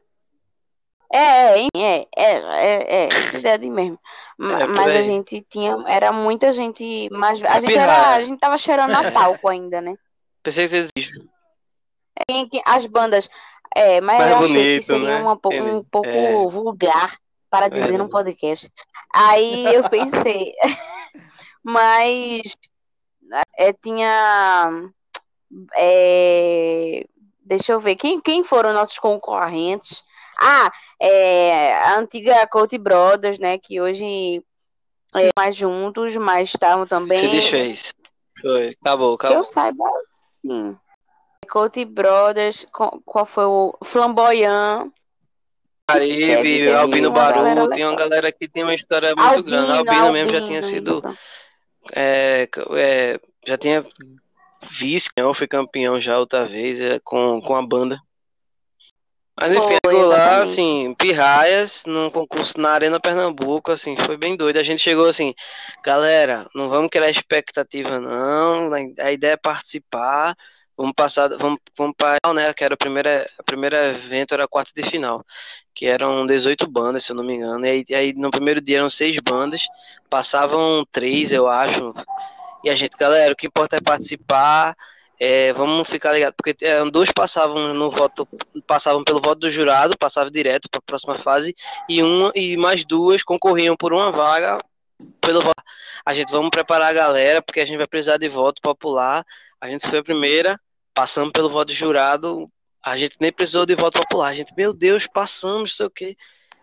[1.13, 3.99] É, é, é, é, é, é, essa ideia de mesmo.
[4.39, 8.15] É, Mas a gente tinha, era muita gente mais, a É gente era, pirraia.
[8.17, 9.95] a gente tava cheirando a talco ainda, né?
[10.43, 10.87] Pensei que
[12.49, 13.29] quem- As bandas,
[13.75, 15.15] é, mas Mais eu achei que bonito, seria né?
[15.17, 16.47] uma, po- um pouco É.
[16.49, 17.17] vulgar
[17.51, 17.97] para dizer É.
[17.97, 18.71] num podcast.
[19.13, 20.53] Aí eu pensei,
[21.61, 22.55] mas
[23.57, 24.89] é, tinha,
[25.75, 27.05] é,
[27.45, 30.01] deixa eu ver, quem, quem foram nossos concorrentes?
[30.39, 34.43] Ah, é, a antiga Colt Brothers, né, que hoje
[35.15, 37.19] é, mais juntos, mas estavam também.
[37.19, 37.93] Se desfez.
[38.41, 38.75] Foi.
[38.81, 39.43] Acabou, Que eu acabou.
[39.43, 39.83] saiba,
[40.41, 40.75] sim.
[41.49, 44.89] Colt Brothers, qual foi o Flamboyant?
[45.93, 49.71] Caribe, Albino Baru, tem uma galera que tem uma história muito grande.
[49.71, 51.17] Albino, Albino mesmo já tinha Albino, sido.
[51.93, 53.85] É, é, já tinha
[54.69, 57.99] vice, eu fui campeão já outra vez é, com, com a banda.
[59.39, 64.35] Mas enfim, Foi, chegou lá, assim, pirraias, num concurso na Arena Pernambuco, assim, foi bem
[64.35, 64.57] doido.
[64.57, 65.33] A gente chegou assim,
[65.83, 68.71] galera, não vamos criar expectativa, não.
[68.99, 70.35] A ideia é participar.
[70.81, 72.51] Vamos passar, vamos, vamos para, né?
[72.53, 75.23] Que era a primeira, a primeira evento, era a quarta de final.
[75.75, 77.63] Que eram 18 bandas, se eu não me engano.
[77.65, 79.67] E aí, aí no primeiro dia eram seis bandas,
[80.09, 81.93] passavam três, eu acho.
[82.63, 84.75] E a gente, galera, o que importa é participar.
[85.19, 88.27] é, vamos ficar ligados, porque é, dois passavam no voto,
[88.65, 91.55] passavam pelo voto do jurado, passavam direto para a próxima fase,
[91.87, 94.59] e uma e mais duas concorriam por uma vaga
[95.21, 95.61] pelo voto.
[96.05, 99.23] A gente vamos preparar a galera, porque a gente vai precisar de voto popular.
[99.59, 100.59] A gente foi a primeira,
[100.93, 102.49] passamos pelo voto do jurado,
[102.83, 104.29] a gente nem precisou de voto popular.
[104.29, 106.17] A gente, meu Deus, passamos, não sei o quê.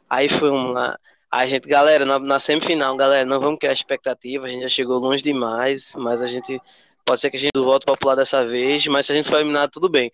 [0.09, 0.99] Aí foi uma.
[1.31, 4.99] A gente, galera, na, na semifinal, galera, não vamos criar expectativa, a gente já chegou
[4.99, 6.61] longe demais, mas a gente.
[7.05, 9.37] Pode ser que a gente do voto popular dessa vez, mas se a gente for
[9.37, 10.11] eliminado, tudo bem.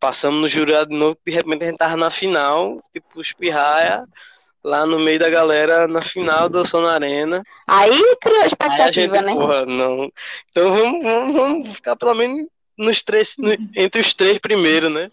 [0.00, 4.06] Passamos no jurado de novo, de repente a gente tava na final, tipo, os pirraia,
[4.64, 7.42] lá no meio da galera, na final do Som na Arena.
[7.66, 9.34] Aí criou Aí a expectativa, gente, né?
[9.34, 10.10] porra, não.
[10.50, 12.46] Então vamos, vamos, vamos ficar pelo menos
[12.78, 15.10] nos três, no- entre os três primeiros, né?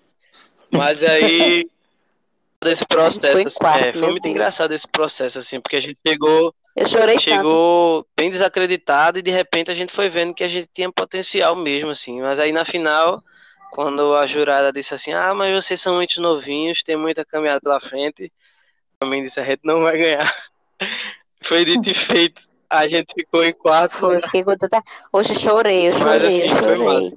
[0.72, 1.68] Mas aí
[2.64, 4.36] desse processo, foi em assim, quarto, é, foi muito Deus.
[4.36, 7.24] engraçado esse processo, assim, porque a gente chegou, Eu chorei tanto.
[7.30, 11.56] chegou bem desacreditado e de repente a gente foi vendo que a gente tinha potencial
[11.56, 12.22] mesmo, assim.
[12.22, 13.24] Mas aí na final,
[13.72, 17.80] quando a jurada disse assim, ah, mas vocês são muito novinhos, tem muita caminhada pela
[17.80, 18.32] frente,
[19.00, 20.36] também disse, a gente não vai ganhar.
[21.44, 22.42] Foi dito e feito.
[22.68, 23.92] A gente ficou em quarto.
[23.98, 24.82] Foi, eu fiquei com tanta...
[25.14, 27.14] Hoje eu chorei, eu Mas, chorei, eu assim, foi chorei.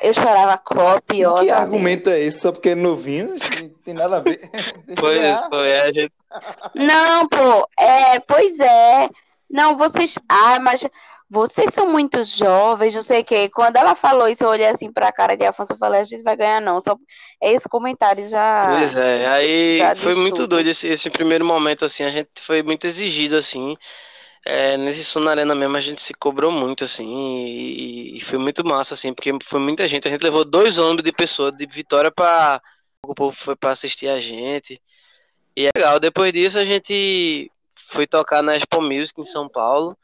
[0.00, 1.46] Eu chorava copiosamente.
[1.46, 2.40] Que argumento é esse?
[2.40, 3.34] Só porque é novinho?
[3.34, 4.50] Isso Não tem nada a ver.
[4.86, 6.12] Eu Foi, foi, a gente
[6.74, 9.08] Não, pô, é, pois é.
[9.48, 10.18] Não, vocês.
[10.28, 10.86] Ah, mas
[11.30, 13.48] vocês são muito jovens, não sei o quê.
[13.48, 16.24] Quando ela falou isso, eu olhei assim pra cara de Afonso e falei, a gente
[16.24, 16.80] vai ganhar não.
[16.80, 16.96] Só
[17.40, 18.66] esse comentário já.
[18.78, 20.48] Pois é, aí foi muito tudo.
[20.48, 23.76] doido esse, esse primeiro momento, assim, a gente foi muito exigido, assim.
[24.44, 27.06] É, nesse Som na Arena mesmo a gente se cobrou muito, assim,
[27.46, 30.08] e, e foi muito massa, assim, porque foi muita gente.
[30.08, 32.60] A gente levou dois ônibus de pessoa de Vitória pra.
[33.02, 34.80] O povo foi pra assistir a gente.
[35.56, 36.00] E é legal.
[36.00, 37.50] Depois disso a gente
[37.90, 39.96] foi tocar na Expo Music em São Paulo,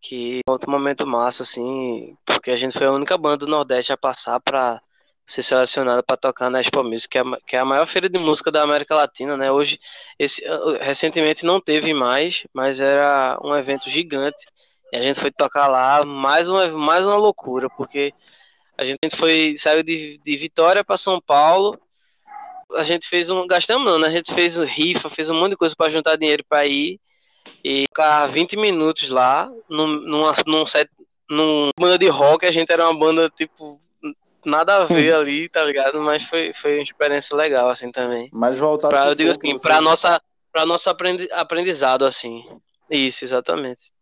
[0.00, 3.92] que é outro momento massa, assim, porque a gente foi a única banda do Nordeste
[3.92, 4.80] a passar pra
[5.26, 8.08] ser selecionada pra tocar na Expo Music, que é, a que é a maior feira
[8.08, 9.50] de música da América Latina, né?
[9.50, 9.78] Hoje,
[10.18, 14.44] esse, uh, recentemente não teve mais, mas era um evento gigante.
[14.92, 18.12] E a gente foi tocar lá, mais uma, mais uma loucura, porque
[18.76, 21.78] a gente foi, saiu de, de Vitória para São Paulo.
[22.74, 23.46] A gente fez um.
[23.46, 24.08] Gastamos não, né?
[24.08, 27.00] A gente fez rifa, fez um monte de coisa para juntar dinheiro para ir.
[27.64, 30.88] E ficar 20 minutos lá, num, numa, num set,
[31.28, 33.80] num banda de rock, a gente era uma banda, tipo,
[34.44, 36.00] nada a ver ali, tá ligado?
[36.00, 38.28] Mas foi, foi uma experiência legal, assim, também.
[38.32, 42.44] Mas voltado Pra, pro eu digo assim, pra nossa, pra nosso aprendi- aprendizado, assim.
[42.90, 43.92] Isso, exatamente.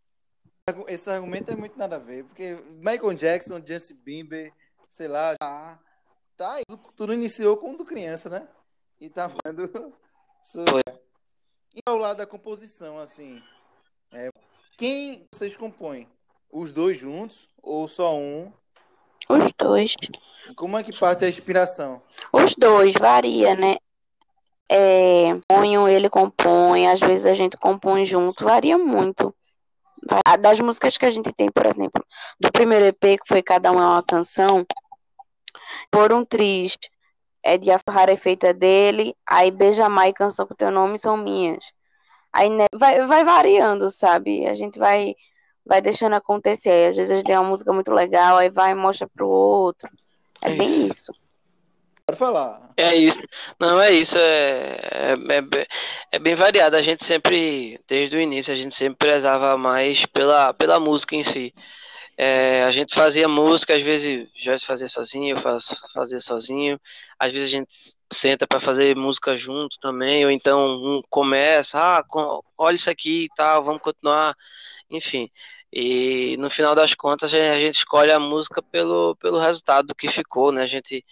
[0.87, 4.53] Esse argumento é muito nada a ver, porque Michael Jackson, Justin Bieber,
[4.89, 5.79] sei lá, já
[6.37, 6.63] tá aí.
[6.95, 8.47] Tudo iniciou quando criança, né?
[8.99, 9.67] E tá vendo.
[10.53, 10.81] Foi.
[11.75, 13.41] E ao lado da composição, assim,
[14.11, 14.29] é,
[14.77, 16.07] quem vocês compõem?
[16.51, 18.51] Os dois juntos ou só um?
[19.29, 19.95] Os dois.
[20.55, 22.01] Como é que parte a inspiração?
[22.31, 23.75] Os dois, varia, né?
[24.69, 29.35] É, ponho, ele compõe, às vezes a gente compõe junto, varia muito.
[30.39, 32.03] Das músicas que a gente tem, por exemplo,
[32.39, 34.65] do primeiro EP, que foi Cada Um é uma Canção,
[35.91, 36.77] Por um Triz
[37.43, 41.65] é de Afarrar é feita dele, aí Beijamar e Canção com Teu Nome são minhas.
[42.33, 44.47] Aí né, vai, vai variando, sabe?
[44.47, 45.15] A gente vai,
[45.65, 46.89] vai deixando acontecer.
[46.89, 49.89] Às vezes a gente tem uma música muito legal, aí vai e mostra pro outro.
[50.41, 51.13] É bem isso.
[52.05, 52.71] Pode falar.
[52.75, 53.21] É isso.
[53.59, 54.17] Não, é isso.
[54.17, 55.67] É, é, é,
[56.11, 56.75] é bem variado.
[56.75, 61.23] A gente sempre, desde o início, a gente sempre prezava mais pela, pela música em
[61.23, 61.53] si.
[62.17, 66.79] É, a gente fazia música, às vezes Joyce fazia sozinho, eu faço, fazia sozinho.
[67.17, 67.73] Às vezes a gente
[68.11, 72.05] senta para fazer música junto também, ou então um começa, ah,
[72.57, 74.35] olha isso aqui e tal, vamos continuar.
[74.89, 75.29] Enfim.
[75.71, 80.09] E no final das contas a gente, escolhe a música pelo, pelo resultado do que
[80.09, 80.63] ficou, né?
[80.63, 81.05] A gente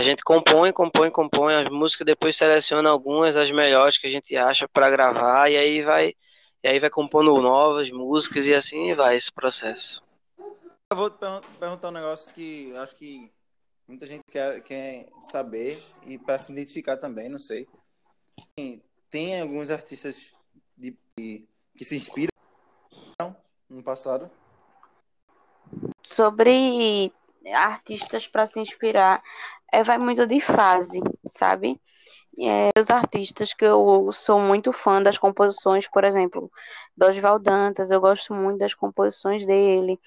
[0.00, 4.34] A gente compõe, compõe, compõe as músicas, depois seleciona algumas, as melhores que a gente
[4.34, 6.14] acha para gravar, e aí vai,
[6.62, 10.02] e aí vai compondo novas músicas e assim vai esse processo.
[10.90, 13.30] Eu vou te pergun- perguntar um negócio que acho que
[13.86, 17.66] muita gente quer, quer saber e para se identificar também, não sei.
[18.56, 20.32] Tem, tem alguns artistas
[20.78, 22.30] de- que, que se inspiram
[23.68, 24.30] no passado.
[26.02, 27.12] sobre
[27.52, 29.22] artistas para se inspirar,
[29.72, 31.80] é, vai muito de fase, sabe?
[32.38, 36.50] É, os artistas que eu sou muito fã das composições, por exemplo,
[36.96, 39.98] do Oswald Dantas, eu gosto muito das composições dele,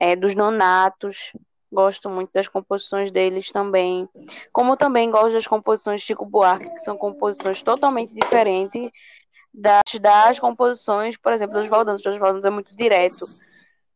[0.00, 1.32] é, dos Nonatos,
[1.70, 4.08] gosto muito das composições deles também.
[4.52, 8.90] Como também gosto das composições de Chico Buarque, que são composições totalmente diferentes
[9.54, 12.04] das, das composições, por exemplo, do Oswald Dantas.
[12.04, 13.24] O Oswald Dantas é muito direto.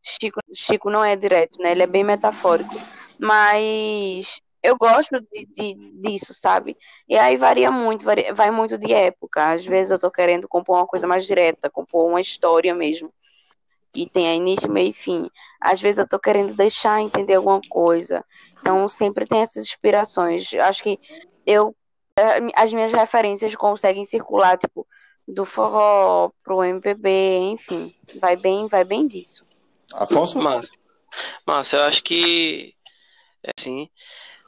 [0.01, 1.71] Chico, Chico não é direto, né?
[1.71, 2.73] Ele é bem metafórico.
[3.19, 6.77] Mas eu gosto de, de- disso, sabe?
[7.07, 9.51] E aí varia muito, varia- vai muito de época.
[9.51, 13.11] Às vezes eu tô querendo compor uma coisa mais direta, compor uma história mesmo,
[13.91, 15.29] que tenha início, meio e fim.
[15.59, 18.23] Às vezes eu tô querendo deixar entender alguma coisa.
[18.61, 20.53] Então sempre tem essas inspirações.
[20.53, 20.97] Acho que
[21.45, 21.75] eu
[22.17, 24.87] eh, as minhas referências conseguem circular, tipo,
[25.33, 29.45] do forró pro MPB, enfim, vai bem, vai bem disso.
[29.93, 30.39] Afonso?
[30.39, 30.69] Mas,
[31.45, 32.73] mas eu acho que
[33.43, 33.89] é assim,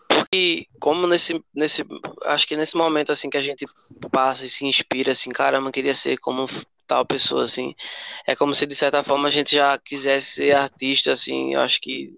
[0.08, 1.84] porque como nesse, nesse,
[2.26, 3.66] acho que nesse momento assim que a gente
[4.12, 6.48] passa e se inspira assim, caramba, eu queria ser como
[6.88, 7.76] tal pessoa assim,
[8.28, 11.80] é como se de certa forma a gente já quisesse ser artista assim, eu acho
[11.80, 12.14] que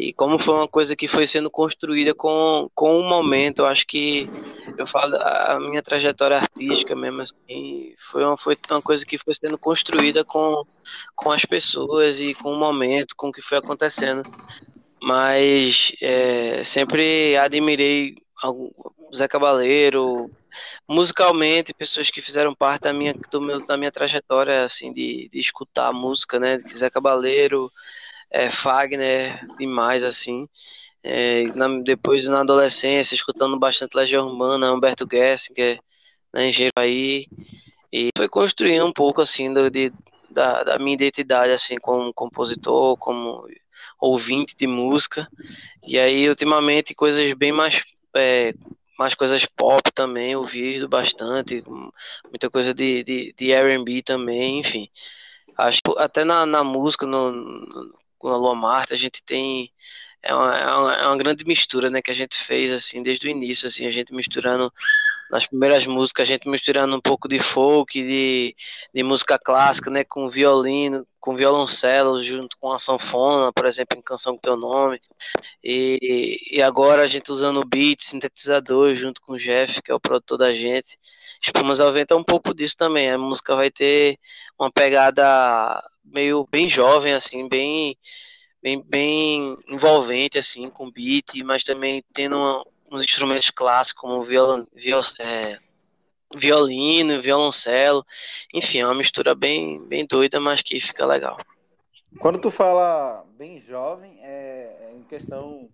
[0.00, 3.86] e como foi uma coisa que foi sendo construída com, com o momento, eu acho
[3.86, 4.26] que
[4.78, 9.34] eu falo a minha trajetória artística mesmo assim, foi uma, foi uma coisa que foi
[9.34, 10.64] sendo construída com,
[11.14, 14.22] com as pessoas e com o momento, com o que foi acontecendo.
[15.02, 18.70] Mas é, sempre admirei algum,
[19.14, 20.30] Zé Cabaleiro,
[20.88, 25.38] musicalmente, pessoas que fizeram parte da minha, do meu, da minha trajetória, assim, de, de
[25.38, 26.58] escutar música, né?
[26.58, 27.70] Zé Cabaleiro,
[28.32, 30.48] é, Fagner, demais, assim.
[31.02, 35.80] É, na- depois, na adolescência, escutando bastante Legião Urbana, Humberto Gessinger,
[36.34, 37.26] né, Engenheiro aí.
[37.92, 39.92] E foi construindo um pouco, assim, do, de,
[40.30, 43.46] da, da minha identidade, assim, como compositor, como
[44.00, 45.28] ouvinte de música.
[45.86, 47.82] E aí, ultimamente, coisas bem mais.
[48.16, 48.54] É,
[48.98, 51.62] mais coisas pop também, ouvido bastante,
[52.30, 54.88] muita coisa de, de, de RB também, enfim.
[55.56, 57.32] Acho até na, na música, no,
[58.20, 59.72] com a Lua Marta, a gente tem
[60.22, 63.26] é uma, é uma, é uma, grande mistura, né, que a gente fez, assim, desde
[63.26, 64.72] o início, assim, a gente misturando,
[65.30, 68.54] nas primeiras músicas, a gente misturando um pouco de folk, de,
[68.92, 74.02] de música clássica, né, com violino, com violoncelo, junto com a sanfona, por exemplo, em
[74.02, 75.00] Canção com Teu Nome,
[75.64, 80.00] e, e agora a gente usando beat, sintetizador, junto com o Jeff, que é o
[80.00, 80.98] produtor da gente,
[81.42, 84.18] Espumas ao Vento é um pouco disso também, a música vai ter
[84.58, 87.96] uma pegada meio, bem jovem, assim, bem
[88.62, 94.66] bem, bem envolvente, assim, com beat, mas também tendo uma, uns instrumentos clássicos como viol,
[94.74, 95.58] viol, é,
[96.34, 98.04] violino, violoncelo,
[98.52, 101.38] enfim, é uma mistura bem, bem doida, mas que fica legal.
[102.18, 105.68] Quando tu fala bem jovem, é, é em questão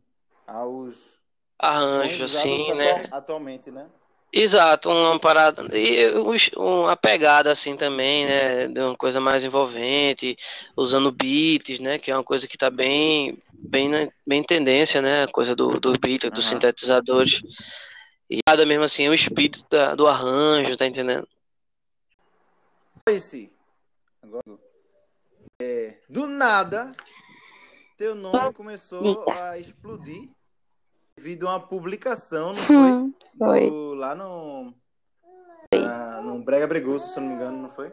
[0.47, 1.19] aos
[1.59, 3.09] arranjos, assim, né?
[3.11, 3.89] atualmente, né?
[4.33, 6.11] Exato, uma parada e
[6.57, 10.37] uma pegada assim também, né, de uma coisa mais envolvente,
[10.77, 15.29] usando beats, né, que é uma coisa que tá bem, bem, bem tendência, né, a
[15.29, 16.31] coisa do, do beat, uhum.
[16.31, 17.41] dos sintetizadores.
[18.29, 21.27] E nada mesmo assim, o espírito da, do arranjo, tá entendendo?
[23.09, 23.53] Esse,
[24.21, 24.59] agora,
[25.63, 26.91] é, do nada,
[27.97, 30.29] teu nome começou a explodir
[31.17, 32.77] devido a uma publicação, não foi?
[32.77, 33.71] Hum, foi.
[33.71, 34.75] Do, lá no.
[35.73, 37.91] Na, no Brega Bregoso, se eu não me engano, não foi?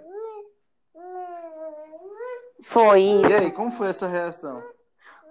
[2.62, 3.32] Foi isso.
[3.32, 4.64] E aí, como foi essa reação?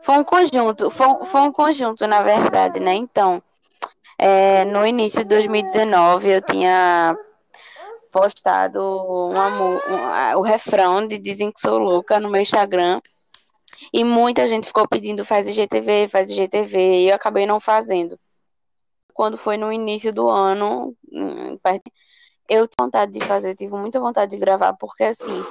[0.02, 2.94] Foi um conjunto, foi, foi um conjunto, na verdade, né?
[2.94, 3.42] Então,
[4.18, 7.14] é, no início de 2019, eu tinha
[8.11, 13.00] postado uma, o refrão de Dizem que Sou Louca no meu Instagram.
[13.92, 18.18] E muita gente ficou pedindo faz IGTV, faz IGTV, e eu acabei não fazendo.
[19.14, 21.59] Quando foi no início do ano, hum,
[22.49, 25.42] eu tive vontade de fazer, tive muita vontade de gravar, porque assim,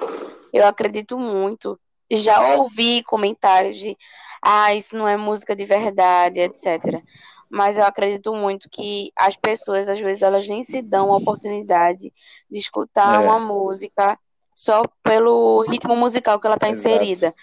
[0.53, 1.79] eu acredito muito.
[2.11, 3.97] Já ouvi comentários de
[4.41, 7.01] ah, isso não é música de verdade, etc.
[7.49, 12.11] Mas eu acredito muito que as pessoas, às vezes, elas nem se dão a oportunidade
[12.49, 13.19] de escutar é.
[13.19, 14.17] uma música
[14.55, 17.35] só pelo ritmo musical que ela está inserida.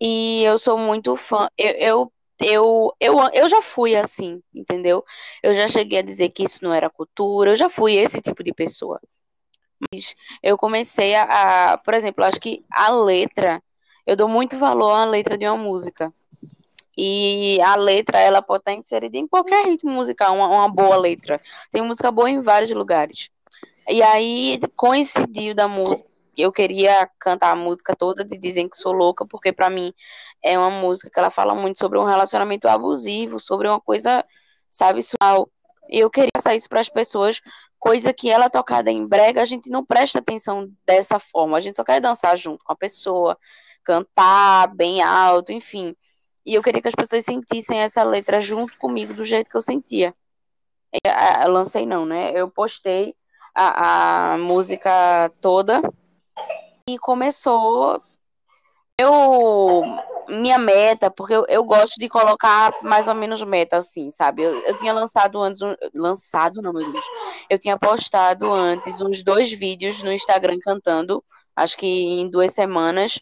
[0.00, 1.48] E eu sou muito fã.
[1.58, 5.04] Eu, eu, eu, eu, eu já fui assim, entendeu?
[5.42, 8.42] Eu já cheguei a dizer que isso não era cultura, eu já fui esse tipo
[8.42, 9.00] de pessoa.
[9.92, 13.62] Mas eu comecei a, a por exemplo, acho que a letra,
[14.06, 16.12] eu dou muito valor à letra de uma música.
[16.96, 21.40] E a letra, ela pode estar inserida em qualquer ritmo musical, uma, uma boa letra.
[21.70, 23.30] Tem música boa em vários lugares.
[23.88, 28.92] E aí coincidiu da música eu queria cantar a música toda de Dizem que Sou
[28.92, 29.92] Louca, porque para mim
[30.42, 34.22] é uma música que ela fala muito sobre um relacionamento abusivo, sobre uma coisa,
[34.68, 35.50] sabe, sual.
[35.88, 37.40] Eu queria passar isso para as pessoas,
[37.78, 41.76] coisa que ela tocada em brega, a gente não presta atenção dessa forma, a gente
[41.76, 43.36] só quer dançar junto com a pessoa,
[43.84, 45.96] cantar bem alto, enfim.
[46.44, 49.62] E eu queria que as pessoas sentissem essa letra junto comigo do jeito que eu
[49.62, 50.14] sentia.
[51.44, 52.32] Eu lancei não, né?
[52.34, 53.14] Eu postei
[53.54, 55.80] a, a música toda
[56.88, 58.00] e começou.
[58.98, 59.82] Eu.
[60.28, 64.42] Minha meta, porque eu, eu gosto de colocar mais ou menos meta, assim, sabe?
[64.42, 65.60] Eu, eu tinha lançado antes.
[65.62, 67.04] Um, lançado, não, meu Deus.
[67.48, 71.24] Eu tinha postado antes uns dois vídeos no Instagram cantando,
[71.56, 73.18] acho que em duas semanas.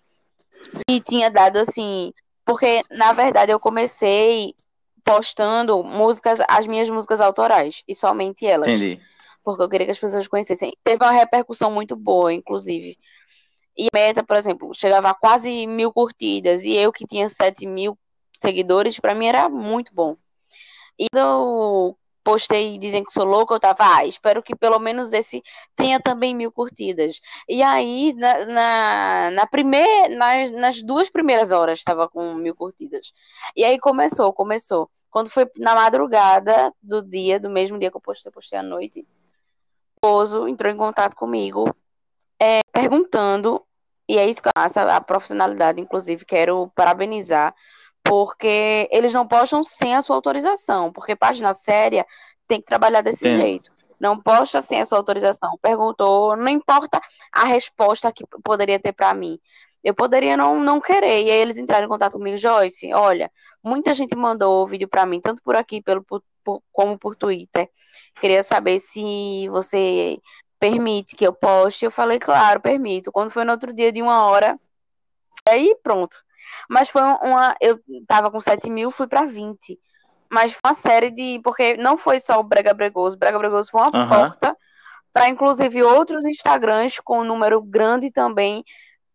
[0.90, 2.12] E tinha dado assim.
[2.44, 4.54] Porque, na verdade, eu comecei
[5.04, 8.68] postando músicas, as minhas músicas autorais, e somente elas.
[8.68, 9.00] Entendi.
[9.48, 10.76] Porque eu queria que as pessoas conhecessem.
[10.84, 12.98] Teve uma repercussão muito boa, inclusive.
[13.74, 16.64] E a meta, por exemplo, chegava a quase mil curtidas.
[16.64, 17.98] E eu que tinha sete mil
[18.30, 20.16] seguidores, para mim era muito bom.
[20.98, 25.42] E eu postei dizendo que sou louca, eu tava, ah, espero que pelo menos esse
[25.74, 27.18] tenha também mil curtidas.
[27.48, 33.14] E aí, na, na, na primeira, nas, nas duas primeiras horas, estava com mil curtidas.
[33.56, 34.90] E aí começou, começou.
[35.10, 39.06] Quando foi na madrugada do dia, do mesmo dia que eu postei, postei à noite,
[39.98, 41.74] esposo entrou em contato comigo,
[42.40, 43.62] é, perguntando
[44.08, 47.54] e é isso que acho, a profissionalidade, inclusive, quero parabenizar,
[48.02, 52.06] porque eles não postam sem a sua autorização, porque página séria
[52.46, 53.36] tem que trabalhar desse Sim.
[53.36, 53.70] jeito.
[54.00, 55.58] Não posta sem a sua autorização.
[55.60, 57.00] Perguntou, não importa
[57.32, 59.38] a resposta que poderia ter para mim.
[59.84, 61.24] Eu poderia não, não querer.
[61.24, 63.30] E aí eles entraram em contato comigo, Joyce, olha,
[63.62, 66.02] muita gente mandou o vídeo para mim, tanto por aqui pelo,
[66.48, 67.68] por, como por Twitter.
[68.20, 70.18] Queria saber se você
[70.58, 71.84] permite que eu poste?
[71.84, 73.12] Eu falei, claro, permito.
[73.12, 74.58] Quando foi no outro dia de uma hora,
[75.46, 76.16] aí pronto.
[76.70, 77.54] Mas foi uma.
[77.60, 79.78] Eu tava com 7 mil, fui pra 20.
[80.30, 81.38] Mas foi uma série de.
[81.44, 83.16] Porque não foi só o Brega Bregoso.
[83.16, 84.08] O Brega Bregoso foi uma Aham.
[84.08, 84.56] porta
[85.12, 88.64] para, inclusive, outros Instagrams com um número grande também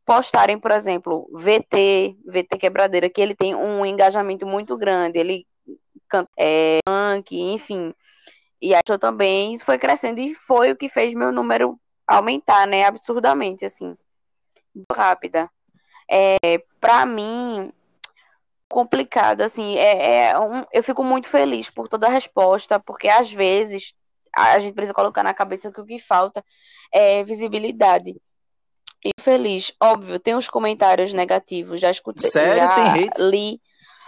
[0.06, 5.18] postarem, por exemplo, VT, VT Quebradeira, que ele tem um engajamento muito grande.
[5.18, 5.48] Ele
[6.38, 7.94] é, funk, enfim.
[8.62, 12.66] E aí eu também, isso foi crescendo e foi o que fez meu número aumentar,
[12.68, 12.84] né?
[12.86, 13.96] Absurdamente, assim.
[14.92, 15.50] Rápida.
[16.10, 16.38] É,
[16.80, 17.72] pra mim,
[18.70, 23.32] complicado, assim, é, é um- eu fico muito feliz por toda a resposta, porque às
[23.32, 23.94] vezes
[24.36, 26.44] a gente precisa colocar na cabeça que o que falta
[26.92, 28.16] é visibilidade.
[29.06, 32.56] E feliz, óbvio, tem os comentários negativos, já escutei, Sério?
[32.56, 33.22] já Tem hate?
[33.22, 33.62] li,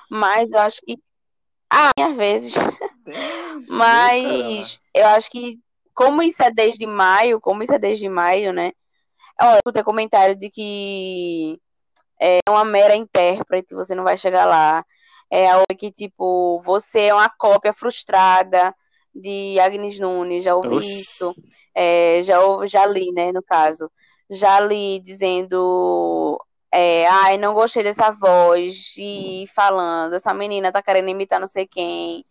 [0.09, 0.97] mas eu acho que
[1.75, 2.53] ah, às vezes,
[3.67, 5.59] mas eu acho que
[5.93, 8.71] como isso é desde maio, como isso é desde maio, né?
[9.41, 11.59] Olha, eu comentário de que
[12.19, 14.85] é uma mera intérprete, você não vai chegar lá.
[15.29, 18.73] É a outra que, tipo, você é uma cópia frustrada
[19.13, 21.01] de Agnes Nunes, já ouvi Oxi.
[21.01, 21.35] isso.
[21.73, 23.91] É, já, já li, né, no caso.
[24.29, 26.39] Já li dizendo,
[26.75, 31.65] é, ai, não gostei dessa voz, e falando, essa menina tá querendo imitar não sei
[31.65, 32.25] quem,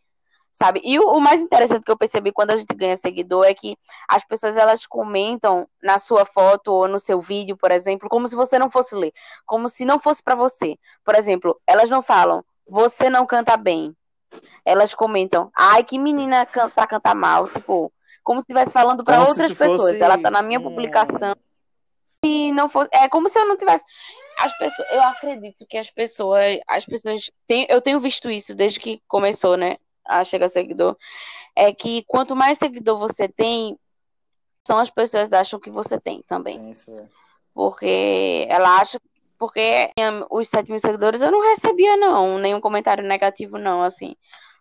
[0.53, 0.80] sabe?
[0.84, 3.76] E o, o mais interessante que eu percebi quando a gente ganha seguidor é que
[4.09, 8.36] as pessoas, elas comentam na sua foto ou no seu vídeo, por exemplo, como se
[8.36, 9.12] você não fosse ler,
[9.47, 10.76] como se não fosse pra você.
[11.05, 13.97] Por exemplo, elas não falam, você não canta bem.
[14.64, 17.92] Elas comentam, ai, que menina can pra cantar mal, tipo,
[18.22, 20.01] como se estivesse falando se outras tu fosse pessoas.
[20.01, 21.34] Ela tá na minha um- publicação
[22.24, 22.88] e não fosse.
[22.92, 23.84] É como se eu não tivesse.
[24.39, 28.80] As pessoas, eu acredito que as pessoas, as pessoas têm, eu tenho visto isso desde
[28.80, 30.97] que começou, né, a chegar seguidor,
[31.55, 33.78] é que quanto mais seguidor você tem,
[34.66, 37.05] são as pessoas acham que você tem também, Tem isso, é.
[37.55, 39.01] porque ela acha,
[39.39, 39.91] porque
[40.30, 44.16] os 7 mil seguidores eu não recebia não, nenhum comentário negativo não, assim.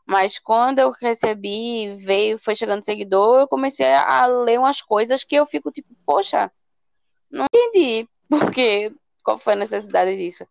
[0.05, 5.35] Mas quando eu recebi, veio, foi chegando seguidor, eu comecei a ler umas coisas que
[5.35, 6.51] eu fico tipo, poxa,
[7.31, 8.91] não entendi porque
[9.23, 10.45] qual foi a necessidade disso.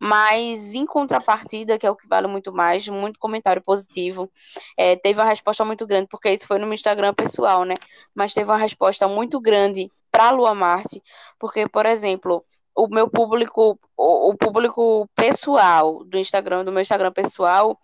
[0.00, 4.30] Mas em contrapartida, que é o que vale muito mais, muito comentário positivo.
[4.76, 7.74] É, teve uma resposta muito grande, porque isso foi no meu Instagram pessoal, né?
[8.14, 11.02] Mas teve uma resposta muito grande para Lua Marte,
[11.38, 12.44] porque, por exemplo,
[12.74, 17.78] o meu público, o, o público pessoal do Instagram, do meu Instagram pessoal,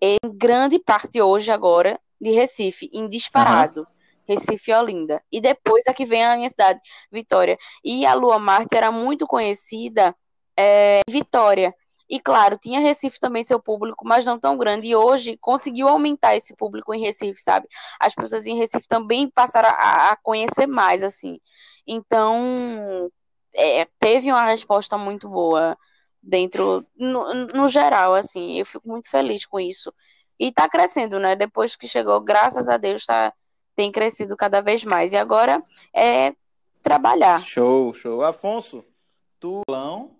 [0.00, 3.86] é em grande parte hoje agora de Recife, em disparado.
[4.28, 5.22] Recife e Olinda.
[5.32, 7.58] E depois aqui vem a minha cidade, Vitória.
[7.84, 10.14] E a Lua Marte era muito conhecida
[10.56, 11.74] é, em Vitória.
[12.10, 14.88] E claro, tinha Recife também seu público, mas não tão grande.
[14.88, 17.68] E hoje conseguiu aumentar esse público em Recife, sabe?
[18.00, 21.38] As pessoas em Recife também passaram a, a conhecer mais, assim.
[21.86, 23.10] Então,
[23.54, 25.76] é, teve uma resposta muito boa
[26.22, 28.58] dentro, no, no geral, assim.
[28.58, 29.92] Eu fico muito feliz com isso.
[30.38, 31.36] E tá crescendo, né?
[31.36, 33.34] Depois que chegou, graças a Deus, tá,
[33.78, 35.12] tem crescido cada vez mais.
[35.12, 35.62] E agora
[35.94, 36.34] é
[36.82, 37.40] trabalhar.
[37.42, 38.24] Show, show.
[38.24, 38.84] Afonso,
[39.38, 40.16] tu violão,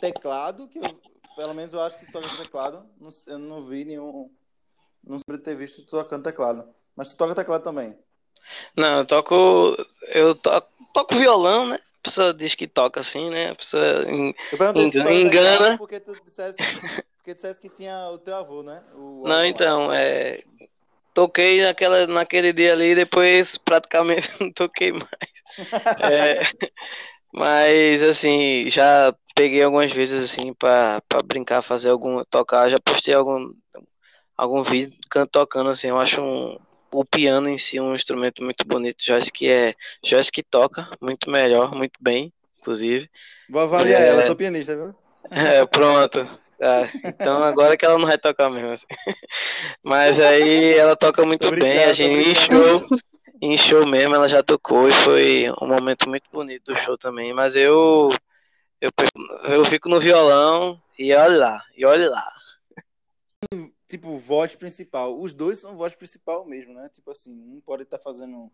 [0.00, 1.00] teclado, que eu,
[1.36, 2.84] pelo menos eu acho que tu toca teclado.
[3.00, 4.28] Não- eu não vi nenhum.
[5.04, 6.64] Não sei ter visto tu tocando teclado.
[6.96, 7.96] Mas tu toca teclado também.
[8.76, 9.76] Não, eu toco.
[10.08, 11.76] Eu toco, toco violão, né?
[11.76, 13.50] A pessoa diz que toca assim, né?
[13.50, 14.02] A pessoa.
[14.10, 14.34] en-
[15.28, 15.58] Engana.
[15.58, 16.58] teclado porque tu dissesse,
[17.18, 18.82] porque tu dissesse que tinha o teu avô, né?
[18.96, 20.42] O Não, então, é.
[21.14, 25.08] Toquei naquela, naquele dia ali, depois praticamente não toquei mais.
[25.98, 26.40] É,
[27.32, 33.52] mas assim, já peguei algumas vezes assim pra brincar, fazer algum, tocar, já postei algum,
[34.36, 36.58] algum vídeo can- tocando assim, eu acho um,
[36.92, 41.30] o piano em si um instrumento muito bonito, Joyce que é, Joyce que toca muito
[41.30, 43.08] melhor, muito bem, inclusive.
[43.48, 44.08] Vou avaliar É.
[44.08, 44.94] ela, eu sou pianista, viu?
[45.30, 46.28] É, pronto.
[46.60, 48.72] Ah, então agora que ela não vai tocar mesmo.
[48.72, 48.86] assim.
[49.82, 52.98] Mas aí ela toca muito bem, a gente show,
[53.40, 57.32] em show mesmo ela já tocou e foi um momento muito bonito do show também.
[57.32, 58.10] Mas eu
[58.80, 58.90] eu,
[59.50, 62.32] eu fico no violão e olha lá, e olha lá.
[63.88, 65.18] Tipo, voz principal.
[65.18, 66.88] Os dois são voz principal mesmo, né?
[66.88, 68.50] Tipo assim, um pode estar fazendo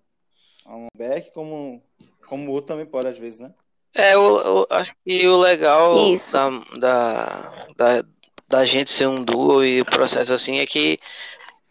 [0.67, 1.83] um back, como,
[2.27, 3.55] como o outro também pode, às vezes, né?
[3.97, 8.05] É, eu, eu acho que o legal da, da, da,
[8.49, 10.99] da gente ser um duo e o processo assim é que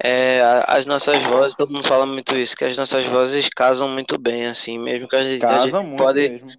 [0.03, 3.89] é, a- as nossas vozes, todo mundo fala muito isso, que as nossas vozes casam
[3.89, 6.57] muito bem, assim, mesmo que a gente, a gente muito pode mesmo.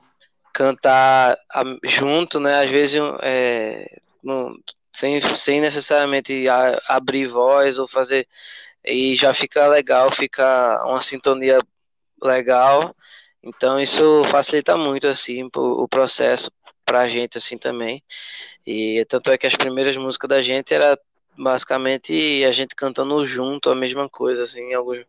[0.55, 1.37] cantar
[1.85, 2.61] junto, né?
[2.65, 3.87] Às vezes é,
[4.23, 4.55] não-
[4.95, 8.27] sem, sem necessariamente a- abrir voz ou fazer.
[8.85, 11.61] E já fica legal, fica uma sintonia
[12.23, 12.95] legal.
[13.43, 16.51] Então isso facilita muito assim o processo
[16.85, 18.03] pra gente assim também.
[18.67, 20.99] E tanto é que as primeiras músicas da gente era
[21.37, 25.05] basicamente a gente cantando junto a mesma coisa assim, alguns,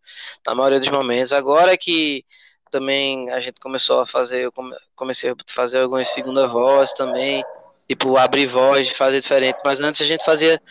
[0.45, 1.31] na maioria dos momentos.
[1.31, 2.25] Agora que
[2.69, 4.53] também a gente começou a fazer, eu
[4.95, 7.43] comecei a fazer algumas segunda voz também,
[7.87, 10.61] tipo abrir voz, fazer diferente, mas antes a gente fazia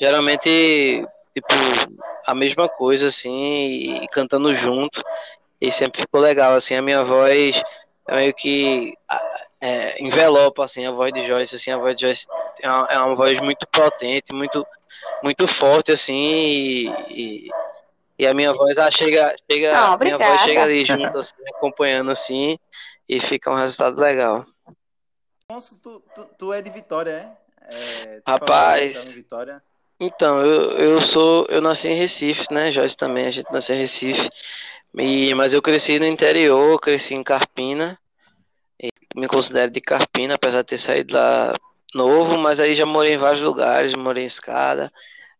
[0.00, 1.04] geralmente
[1.34, 1.54] tipo
[2.26, 5.02] a mesma coisa assim e cantando junto
[5.60, 7.60] e sempre ficou legal assim a minha voz
[8.08, 8.94] é meio que
[9.60, 12.26] é, envelopa assim a voz de Joyce assim a voz de Joyce
[12.60, 14.66] é uma, é uma voz muito potente muito
[15.22, 17.50] muito forte assim e, e,
[18.18, 21.34] e a minha voz ah, chega chega Não, a minha voz chega ali junto assim
[21.54, 22.58] acompanhando assim
[23.08, 24.46] e fica um resultado legal
[25.50, 27.10] Afonso, tu, tu, tu é de Vitória,
[27.68, 27.74] é?
[27.74, 29.62] é Rapaz, falou, tá Vitória.
[29.98, 31.44] Então, eu, eu sou.
[31.48, 32.70] Eu nasci em Recife, né?
[32.70, 34.30] Joyce também, a gente nasceu em Recife.
[34.98, 37.98] E, mas eu cresci no interior, cresci em Carpina.
[39.14, 41.54] me considero de Carpina, apesar de ter saído lá
[41.94, 44.92] novo, mas aí já morei em vários lugares, morei em Escada.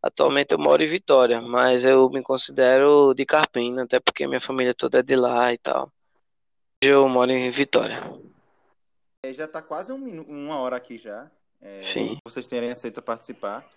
[0.02, 4.74] Atualmente eu moro em Vitória, mas eu me considero de Carpina, até porque minha família
[4.74, 5.92] toda é de lá e tal.
[6.82, 8.02] Hoje eu moro em Vitória.
[9.22, 11.30] É, já está quase um uma hora aqui já.
[11.60, 12.16] É, Sim.
[12.24, 13.68] Vocês terem aceito participar.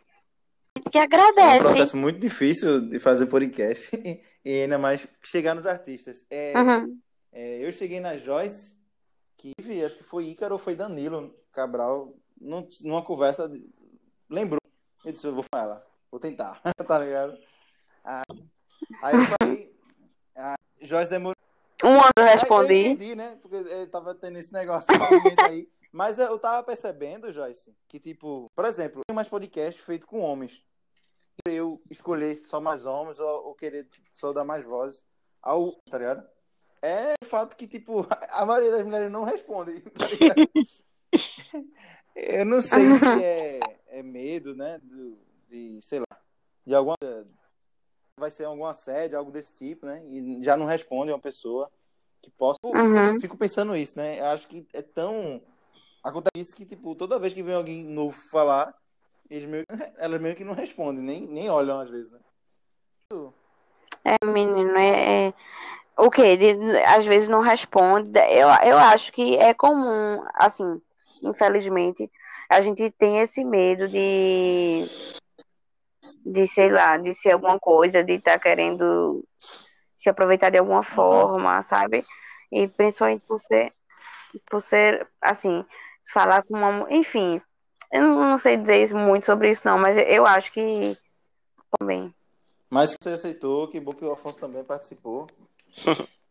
[0.90, 1.60] Que É um agradece.
[1.60, 3.90] processo muito difícil de fazer podcast
[4.46, 6.26] e ainda mais chegar nos artistas.
[6.30, 7.00] É, Uhum.
[7.32, 8.78] é, eu cheguei na Joyce,
[9.38, 9.52] que
[9.86, 13.52] acho que foi Ícaro ou foi Danilo Cabral, num- numa conversa,
[14.30, 14.60] lembrou.
[15.06, 17.38] Eu disse, eu vou ela, vou tentar, tá ligado?
[18.06, 18.24] Ah,
[19.02, 19.76] aí eu falei,
[20.36, 21.36] a Joyce demorou.
[21.84, 22.74] Um ano eu Aí eu respondi.
[22.88, 23.38] entendi, né?
[23.42, 24.88] Porque eu tava tendo esse negócio
[25.46, 25.68] aí.
[25.92, 30.64] Mas eu tava percebendo, Joyce, que tipo, por exemplo, tem mais podcast feito com homens.
[31.46, 35.04] Eu escolher só mais homens ou, ou querer só dar mais vozes
[35.42, 36.28] ao, tá ligado?
[36.82, 40.08] É o fato que, tipo, a maioria das mulheres não responde, tá?
[42.16, 44.80] Eu não sei se é, é medo, né?
[44.84, 45.18] do-
[45.50, 46.20] de, sei lá,
[46.66, 46.96] de alguma.
[48.20, 50.04] Vai ser algum assédio, algo desse tipo, né?
[50.08, 51.70] E já não responde uma pessoa
[52.22, 52.60] que possa.
[52.64, 53.20] Uhum.
[53.20, 54.20] Fico pensando isso, né?
[54.20, 55.42] Eu acho que é tão.
[56.04, 58.76] Acontece isso que, tipo, toda vez que vem alguém novo falar,
[59.36, 59.66] eles meio...
[59.98, 62.20] elas meio que não respondem, nem, nem olham às vezes, né?
[64.06, 65.34] É, menino, é, é-
[65.98, 66.36] o quê?
[66.36, 68.12] De- às vezes não responde.
[68.30, 70.82] Eu, eu acho que é comum, assim,
[71.22, 72.12] infelizmente,
[72.50, 74.90] a gente tem esse medo de,
[76.26, 79.24] de, sei lá, de ser alguma coisa, de estar querendo
[79.98, 82.06] se aproveitar de alguma forma, sabe?
[82.52, 83.74] E principalmente por ser,
[84.50, 85.64] por ser, assim,
[86.12, 87.42] falar com uma, enfim,
[87.94, 90.98] eu não sei dizer isso muito sobre isso não, mas eu acho que
[91.80, 92.14] também.
[92.70, 95.28] Mas você aceitou, que bom que o Afonso também participou.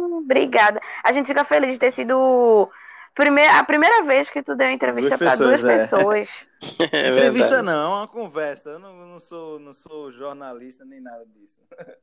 [0.00, 0.80] Obrigada.
[1.02, 2.70] A gente fica feliz de ter sido
[3.16, 6.54] a primeira vez que tu deu entrevista para duas pessoas, é.
[6.92, 8.70] É Entrevista não, é uma conversa.
[8.70, 11.62] Eu não, não, sou, não sou jornalista nem nada disso.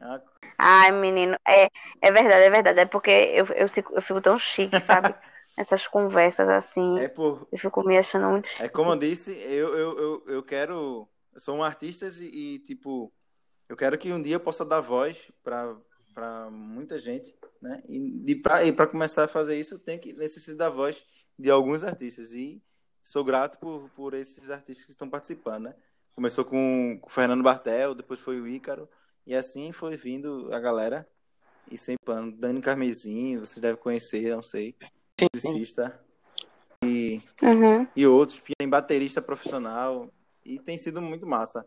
[0.00, 0.22] É uma-
[0.56, 1.68] Ai, menino, é,
[2.00, 2.80] é verdade, é verdade.
[2.80, 5.14] É porque eu, eu, fico, eu fico tão chique, sabe?
[5.58, 7.00] Essas conversas assim.
[7.00, 8.48] É por, Eu fico me achando muito.
[8.60, 11.08] É como eu disse, eu, eu, eu, eu quero.
[11.34, 13.12] Eu sou um artista e, e, tipo,
[13.68, 15.76] eu quero que um dia eu possa dar voz para
[16.14, 17.32] para muita gente,
[17.62, 17.80] né?
[17.88, 21.00] E, para e pra começar a fazer isso, eu tenho que necessito da voz
[21.38, 22.32] de alguns artistas.
[22.32, 22.60] E
[23.02, 25.74] sou grato por, por esses artistas que estão participando, né?
[26.14, 28.88] Começou com, com o Fernando Bartel, depois foi o Ícaro,
[29.24, 31.08] e assim foi vindo a galera.
[31.70, 34.74] E sempre Dani Carmesim, vocês devem conhecer, não sei.
[35.34, 36.00] Musicista.
[36.84, 37.86] E Uhum.
[37.96, 40.08] e outros, tem baterista profissional
[40.44, 41.66] e tem sido muito massa.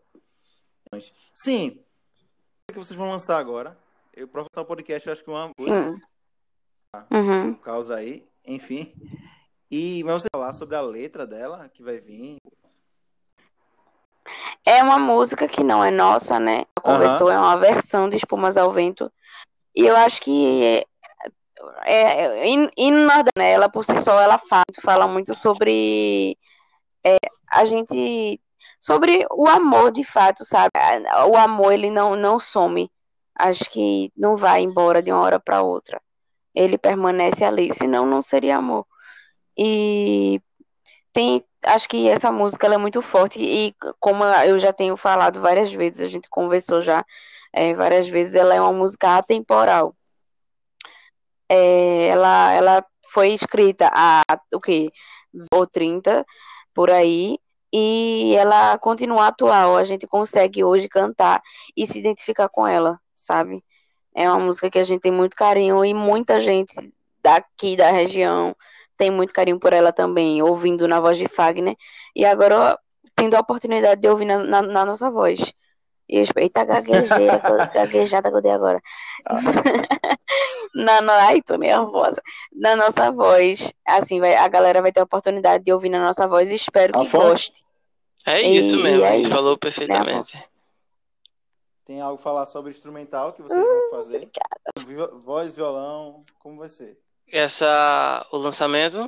[1.34, 1.80] Sim,
[2.70, 3.78] o que vocês vão lançar agora?
[4.14, 5.50] Eu para lançar o podcast, eu acho que uma.
[7.10, 7.54] Uhum.
[7.54, 8.92] causa aí, enfim.
[9.70, 12.36] E mas você falar sobre a letra dela que vai vir.
[14.64, 16.66] É uma música que não é nossa, né?
[16.80, 19.10] Conversou, é uma versão de Espumas ao Vento.
[19.74, 20.86] E eu acho que
[21.84, 23.52] é, é, é, nordestino, né?
[23.52, 26.38] Ela por si só, ela fala, fala muito sobre
[27.04, 27.16] é,
[27.50, 28.40] a gente,
[28.80, 30.70] sobre o amor de fato, sabe?
[31.28, 32.90] O amor, ele não, não some.
[33.34, 36.00] Acho que não vai embora de uma hora para outra.
[36.54, 38.86] Ele permanece ali, senão não seria amor.
[39.56, 40.40] E
[41.12, 45.72] tem, acho que essa música é muito forte e como eu já tenho falado várias
[45.72, 47.04] vezes, a gente conversou já
[47.52, 49.94] é, várias vezes, ela é uma música atemporal.
[51.52, 54.22] É, ela, ela foi escrita há
[54.54, 54.90] o quê?
[55.54, 56.24] Ou 30
[56.74, 57.38] por aí,
[57.72, 59.76] e ela continua atual.
[59.76, 61.42] A gente consegue hoje cantar
[61.76, 63.64] e se identificar com ela, sabe?
[64.14, 66.74] É uma música que a gente tem muito carinho e muita gente
[67.22, 68.54] daqui da região
[68.96, 71.76] tem muito carinho por ela também, ouvindo na voz de Fagner.
[72.14, 72.78] E agora
[73.16, 75.52] tendo a oportunidade de ouvir na, na, na nossa voz.
[76.08, 77.26] E eu, eita, gaguejei,
[77.74, 78.80] gaguejada que eu dei agora.
[79.26, 79.36] Ah.
[80.74, 82.22] na, na, ai, tô nervosa.
[82.52, 86.26] Na nossa voz, assim, vai, a galera vai ter a oportunidade de ouvir na nossa
[86.26, 87.28] voz e espero que Afonso.
[87.28, 87.64] goste.
[88.26, 90.36] É isso e, mesmo, é isso, falou perfeitamente.
[90.36, 90.44] Né,
[91.84, 94.28] Tem algo a falar sobre instrumental que vocês uh, vão fazer?
[94.78, 95.18] Obrigada.
[95.24, 96.98] Voz, violão, como vai ser?
[97.26, 98.98] Essa, o lançamento,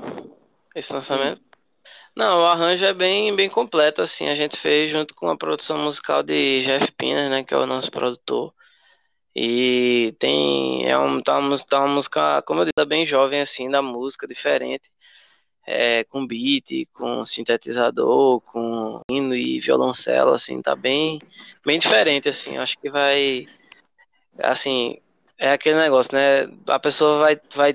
[0.74, 1.38] esse lançamento?
[1.38, 1.53] Sim.
[2.16, 5.78] Não, o arranjo é bem, bem completo, assim, a gente fez junto com a produção
[5.78, 8.54] musical de Jeff Pinas, né, que é o nosso produtor.
[9.34, 13.40] E tem, é um, tá, uma, tá uma música, como eu disse, tá bem jovem,
[13.40, 14.88] assim, da música, diferente.
[15.66, 21.18] É, com beat, com sintetizador, com hino e violoncelo, assim, tá bem,
[21.64, 23.46] bem diferente, assim, acho que vai,
[24.38, 25.00] assim,
[25.44, 26.48] é aquele negócio, né?
[26.66, 27.74] A pessoa vai, vai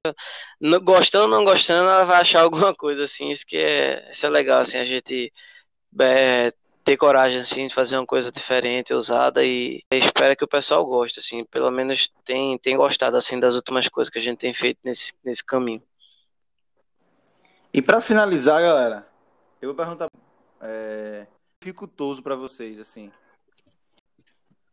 [0.81, 3.29] gostando ou não gostando, ela vai achar alguma coisa assim.
[3.29, 5.31] Isso que é, isso é legal, assim, a gente
[6.01, 6.51] é,
[6.83, 11.19] ter coragem assim de fazer uma coisa diferente, usada e espera que o pessoal goste,
[11.19, 14.79] assim, pelo menos tem, tem gostado assim das últimas coisas que a gente tem feito
[14.83, 15.83] nesse, nesse caminho.
[17.71, 19.07] E para finalizar, galera,
[19.61, 20.09] eu vou perguntar
[20.59, 21.27] é,
[21.61, 23.11] dificultoso para vocês assim,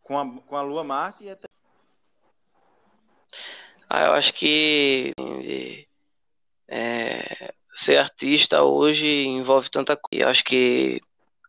[0.02, 1.46] com a, com a Lua Marte e até
[3.88, 5.12] ah, eu acho que
[6.68, 10.24] é, ser artista hoje envolve tanta coisa.
[10.24, 11.00] Eu acho que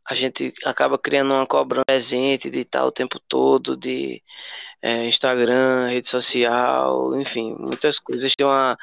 [0.05, 4.21] a gente acaba criando uma cobrança presente de estar o tempo todo, de
[4.81, 8.33] é, Instagram, rede social, enfim, muitas coisas.
[8.35, 8.77] Tem uma,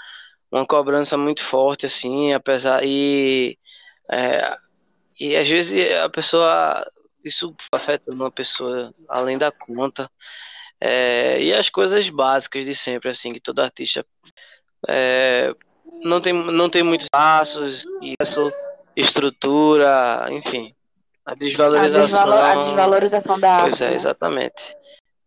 [0.50, 2.84] uma cobrança muito forte, assim, apesar.
[2.84, 3.58] E,
[4.10, 4.56] é,
[5.18, 6.90] e às vezes a pessoa.
[7.24, 10.10] Isso afeta uma pessoa além da conta.
[10.86, 14.04] É, e as coisas básicas de sempre, assim, que todo artista
[14.86, 15.50] é,
[16.02, 17.82] não, tem, não tem muitos passos,
[18.20, 18.52] isso,
[18.94, 20.74] estrutura, enfim.
[21.24, 22.30] A desvalorização.
[22.30, 23.84] A, a desvalorização da pois arte.
[23.84, 23.96] é, né?
[23.96, 24.76] exatamente.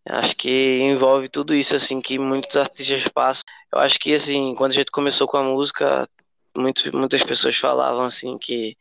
[0.08, 3.41] Acho que envolve tudo isso, assim, que muitos artistas passam.
[3.74, 6.08] Eu acho que, assim, quando a gente começou com a música,
[6.55, 8.78] muito, muitas pessoas falavam, assim, que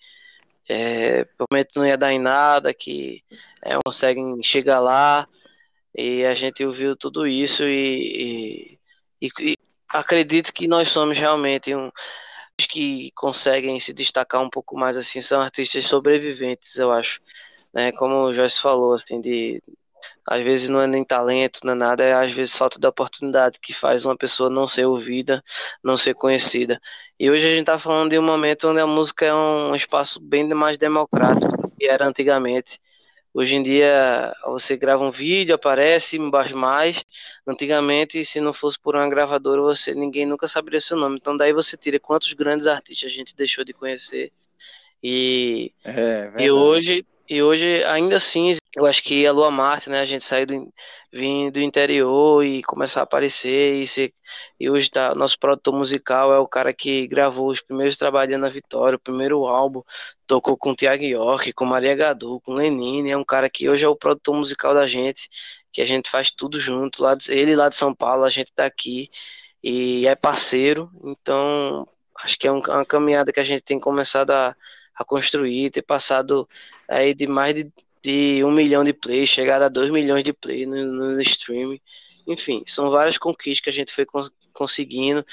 [0.68, 3.24] é, provavelmente não ia dar em nada, que
[3.62, 5.26] é, conseguem chegar lá,
[5.96, 8.78] e a gente ouviu tudo isso e,
[9.22, 9.56] e, e
[9.88, 11.90] acredito que nós somos realmente um
[12.68, 17.20] que conseguem se destacar um pouco mais assim são artistas sobreviventes eu acho
[17.74, 17.92] né?
[17.92, 19.62] Como o Joyce falou assim de
[20.26, 23.58] às vezes não é nem talento não é nada é às vezes falta de oportunidade
[23.60, 25.42] que faz uma pessoa não ser ouvida
[25.82, 26.80] não ser conhecida.
[27.18, 30.20] E hoje a gente está falando de um momento onde a música é um espaço
[30.20, 32.80] bem mais democrático do que era antigamente
[33.38, 37.04] Hoje em dia você grava um vídeo, aparece embaixo mais.
[37.46, 41.18] Antigamente, se não fosse por uma gravadora, você ninguém nunca saberia seu nome.
[41.20, 44.32] Então daí você tira quantos grandes artistas a gente deixou de conhecer.
[45.02, 50.00] E, é, e hoje e hoje ainda assim eu acho que a Lua Marte, né,
[50.00, 50.72] a gente saiu do,
[51.10, 54.12] vir do interior e começar a aparecer e, ser,
[54.60, 58.50] e hoje tá, nosso produtor musical é o cara que gravou os primeiros trabalhos na
[58.50, 59.82] Vitória, o primeiro álbum,
[60.26, 63.88] tocou com Tiago York, com Maria Gadu, com Lenine, é um cara que hoje é
[63.88, 65.28] o produtor musical da gente,
[65.72, 68.52] que a gente faz tudo junto, lá de, ele lá de São Paulo, a gente
[68.54, 69.10] tá aqui
[69.62, 71.88] e é parceiro, então
[72.22, 74.54] acho que é um, uma caminhada que a gente tem começado a,
[74.94, 76.48] a construir, ter passado
[76.88, 77.72] aí de mais de
[78.06, 81.80] de um milhão de plays, chegar a dois milhões de plays no, no streaming.
[82.24, 84.06] Enfim, são várias conquistas que a gente foi
[84.52, 85.26] conseguindo.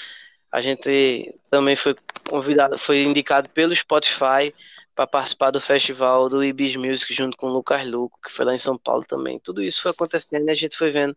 [0.51, 1.95] A gente também foi
[2.27, 4.51] convidado, foi indicado pelo Spotify
[4.95, 8.55] para participar do festival do Ibis Music junto com o Lucas Luco, que foi lá
[8.55, 9.39] em São Paulo também.
[9.39, 11.15] Tudo isso foi acontecendo e a gente foi vendo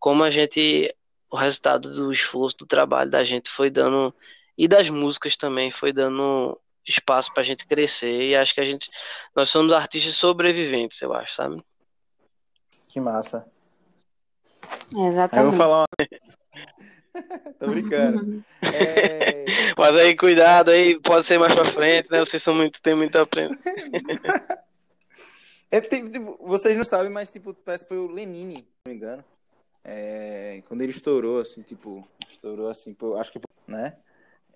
[0.00, 0.92] como a gente,
[1.30, 4.12] o resultado do esforço, do trabalho da gente foi dando,
[4.58, 8.64] e das músicas também, foi dando espaço para a gente crescer e acho que a
[8.64, 8.88] gente
[9.34, 11.62] nós somos artistas sobreviventes, eu acho, sabe?
[12.88, 13.50] Que massa.
[14.94, 15.44] Exatamente.
[15.44, 15.86] Eu vou falar uma...
[17.58, 18.44] Tô brincando.
[18.62, 19.44] É...
[19.76, 22.20] Mas aí, cuidado aí, pode ser mais pra frente, né?
[22.20, 23.58] Vocês são muito, tem muito a aprender.
[25.70, 28.94] é, tipo, vocês não sabem, mas tipo, parece que foi o Lenine, se não me
[28.94, 29.24] engano.
[29.84, 33.96] É, quando ele estourou, assim, tipo, estourou assim, acho que, né?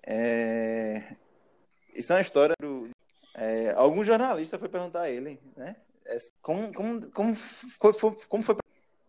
[0.05, 1.15] É,
[1.93, 2.89] isso é uma história do.
[3.35, 5.75] É, algum jornalista foi perguntar a ele, né?
[6.05, 8.55] É, como, como, como foi, como foi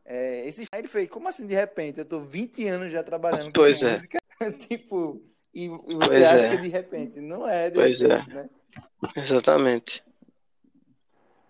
[0.05, 1.99] é, esse ele fez, como assim de repente?
[1.99, 3.93] Eu tô 20 anos já trabalhando pois com é.
[3.93, 4.19] música,
[4.59, 5.23] tipo,
[5.55, 6.49] e, e você pois acha é.
[6.51, 7.21] que é de repente?
[7.21, 8.35] Não é de pois repente, é.
[8.35, 8.51] né?
[9.17, 10.05] Exatamente.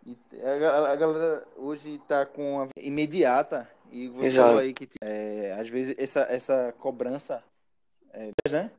[0.07, 4.49] E a, a, galera hoje tá com a imediata E você Exato.
[4.49, 7.43] falou aí que, é, às vezes, essa, essa cobrança,
[8.13, 8.71] é, né?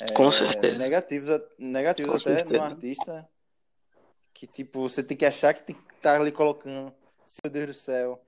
[0.00, 0.78] É, Com certeza.
[0.78, 2.54] Negativos, negativos Com até certeza.
[2.56, 3.28] no artista.
[4.34, 6.92] Que, tipo, você tem que achar que tem que estar ali colocando.
[7.44, 8.20] Meu Deus do céu.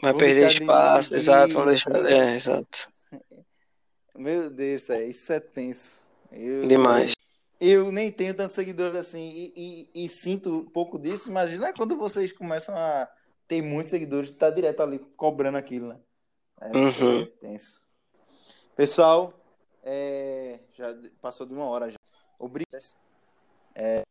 [0.00, 1.90] Vai perder espaço, exato, vão deixar.
[1.90, 2.06] entendeu?
[2.16, 2.88] É, exato.
[4.16, 6.00] Meu Deus, é, isso é tenso.
[6.32, 7.12] Eu, Demais.
[7.60, 11.28] Eu nem tenho tantos seguidores assim e, e- e sinto um pouco disso.
[11.28, 13.06] Imagina quando vocês começam a
[13.46, 16.00] ter muitos seguidores, tá direto ali cobrando aquilo, né?
[16.62, 17.22] É, isso Uhum.
[17.22, 17.82] é tenso.
[18.74, 19.34] Pessoal,
[19.82, 21.98] é, já passou de uma hora já.
[22.38, 22.80] Obrigado.
[23.74, 24.02] É,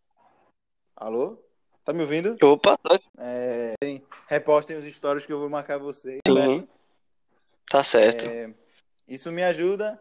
[0.95, 1.37] alô?
[1.83, 2.37] Tá me ouvindo?
[2.41, 3.07] Opa, tá aqui.
[3.17, 3.73] É,
[4.27, 6.19] repostem os stories que eu vou marcar vocês.
[6.27, 6.33] Sim.
[6.33, 6.69] certo?
[7.69, 8.25] Tá certo.
[8.25, 8.53] É,
[9.07, 9.99] isso me ajuda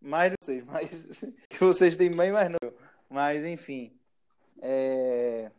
[0.00, 2.72] mais do que vocês, mas que vocês têm bem mais não.
[3.08, 3.92] Mas enfim.
[4.60, 5.50] É,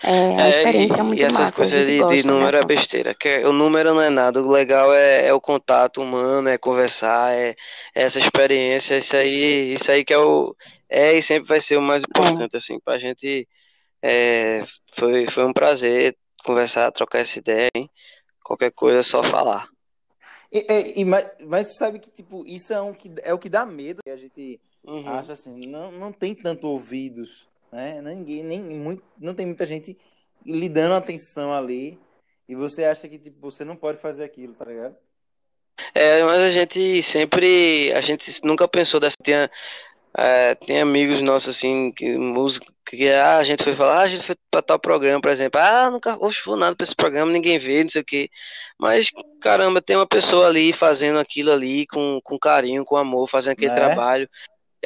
[0.07, 2.65] É, a experiência é muito e essas massa, coisas de, gosta, de número né, é
[2.65, 3.15] besteira.
[3.15, 4.41] Que é- o número não é nada.
[4.41, 7.51] O legal é, é o contato humano, é conversar, é,
[7.95, 8.99] é essa experiência.
[8.99, 10.55] Isso aí, isso aí que é o
[10.89, 13.49] é e sempre vai ser o mais importante assim pra gente.
[14.01, 14.65] É,
[14.97, 17.69] foi, foi um prazer conversar, trocar essa ideia.
[17.75, 17.91] Hein?
[18.45, 19.69] Qualquer coisa é só falar.
[20.53, 23.39] e, e- e- mas, mas tu sabe que tipo, isso é, um que, é o
[23.39, 24.01] que dá medo.
[24.09, 25.09] A gente Uhum.
[25.19, 28.01] acha assim, não, não tem tanto ouvidos, né?
[28.03, 29.97] Ninguém, nem muito, não tem muita gente
[30.45, 31.99] lhe dando atenção ali.
[32.49, 34.97] E você acha que tipo, você não pode fazer aquilo, tá ligado?
[35.95, 39.17] É, mas a gente sempre, a gente nunca pensou dessa.
[39.23, 39.35] Tem,
[40.19, 44.09] é, tem amigos nossos assim, que música, que ah, a gente foi falar, ah, a
[44.09, 47.31] gente foi pra tal programa, por exemplo, ah, nunca oxe, vou nada pra esse programa,
[47.33, 48.31] ninguém vê, não sei o quê.
[48.79, 49.11] Mas,
[49.43, 53.73] caramba, tem uma pessoa ali fazendo aquilo ali com, com carinho, com amor, fazendo aquele
[53.73, 53.77] Né?
[53.77, 54.29] trabalho.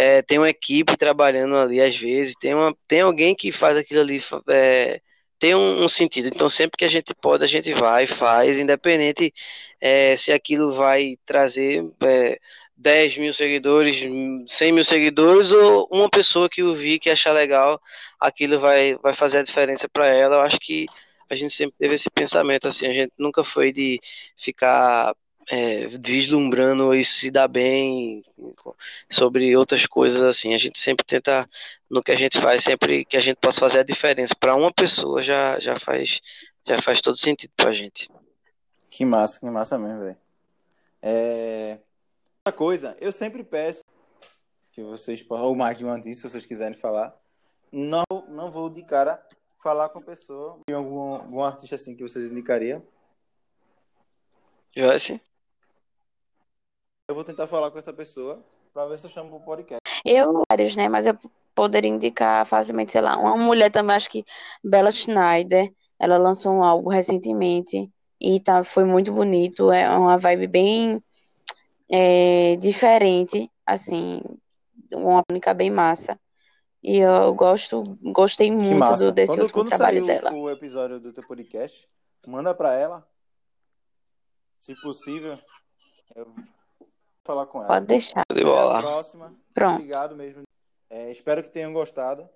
[0.02, 4.00] É, tem uma equipe trabalhando ali às vezes, tem, uma, tem alguém que faz aquilo
[4.00, 4.98] ali, é,
[5.38, 6.28] tem um, um sentido.
[6.28, 9.30] Então, sempre que a gente pode, a gente vai, faz, independente
[9.78, 12.38] é, se aquilo vai trazer é,
[12.76, 13.96] 10 mil seguidores,
[14.48, 17.78] 100 mil seguidores, ou uma pessoa que ouvir, que achar legal,
[18.18, 20.36] aquilo vai, vai fazer a diferença para ela.
[20.36, 20.86] Eu acho que
[21.30, 24.00] a gente sempre teve esse pensamento, assim, a gente nunca foi de
[24.38, 25.14] ficar
[25.50, 28.24] é, vislumbrando isso se dar bem
[29.10, 30.54] sobre outras coisas assim.
[30.54, 31.48] A gente sempre tenta,
[31.90, 34.72] no que a gente faz, sempre que a gente possa fazer a diferença para uma
[34.72, 36.20] pessoa já, já faz
[36.64, 38.08] já faz todo sentido pra gente.
[38.88, 40.16] Que massa, que massa mesmo, velho.
[41.02, 41.78] É...
[42.46, 43.82] Outra coisa, eu sempre peço
[44.70, 47.18] que vocês, ou mais de uma disso, se vocês quiserem falar,
[47.72, 49.20] não, não vou de cara
[49.60, 52.82] falar com a pessoa, algum, algum artista assim que vocês indicariam.
[54.76, 55.20] Joyce?
[57.10, 58.40] Eu vou tentar falar com essa pessoa
[58.72, 59.80] pra ver se eu chamo pro podcast.
[60.04, 60.88] Eu, vários, né?
[60.88, 61.18] Mas eu
[61.56, 64.24] poderia indicar facilmente, sei lá, uma mulher também, acho que
[64.62, 67.90] Bella Schneider, ela lançou um álbum recentemente
[68.20, 71.02] e tá, foi muito bonito, é uma vibe bem
[71.90, 74.22] é, diferente, assim,
[74.92, 76.16] uma única bem massa.
[76.80, 77.82] E eu gosto,
[78.12, 80.32] gostei muito do, desse quando último quando trabalho dela.
[80.32, 81.88] o, o episódio do teu podcast,
[82.24, 83.04] manda pra ela.
[84.60, 85.36] Se possível,
[86.14, 86.32] eu
[87.30, 87.68] falar com ela.
[87.68, 88.24] Pode deixar.
[88.32, 89.34] De Até a próxima.
[89.54, 89.76] Pronto.
[89.76, 90.42] Obrigado mesmo.
[90.88, 92.28] É, espero que tenham gostado.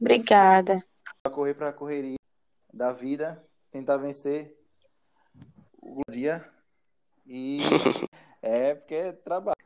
[0.00, 0.84] Obrigada.
[1.22, 2.18] Pra correr pra correria
[2.72, 4.54] da vida, tentar vencer
[5.80, 6.46] o dia.
[7.26, 7.60] E
[8.42, 9.56] é porque é trabalho.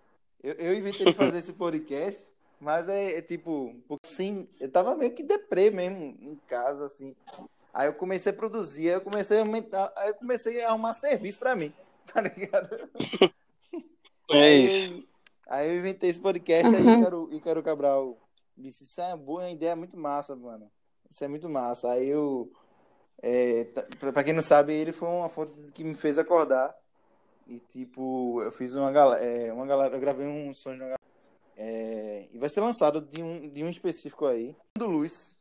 [0.42, 5.12] Eu, eu inventei de fazer esse podcast, mas é, é tipo, assim, eu tava meio
[5.12, 7.14] que deprê mesmo em casa, assim.
[7.74, 10.94] Aí eu comecei a produzir, aí eu comecei a aumentar, aí eu comecei a arrumar
[10.94, 11.72] serviço pra mim,
[12.14, 12.90] tá ligado?
[14.30, 14.94] É Aí isso.
[14.94, 15.10] eu-
[15.48, 16.98] Aí eu inventei esse podcast, aí Uhum.
[17.00, 18.16] Ícaro, Ícaro Cabral
[18.56, 20.70] disse, isso é uma boa uma ideia muito massa, mano.
[21.10, 21.90] Isso é muito massa.
[21.90, 22.52] Aí eu,
[23.20, 23.64] é,
[23.98, 26.72] pra, quem não sabe, ele foi uma fonte que me fez acordar.
[27.48, 31.00] E tipo, eu fiz uma galera, uma galera, eu gravei um som de uma galera.
[31.56, 35.36] É, e vai ser lançado de um, de um específico aí, do Luz,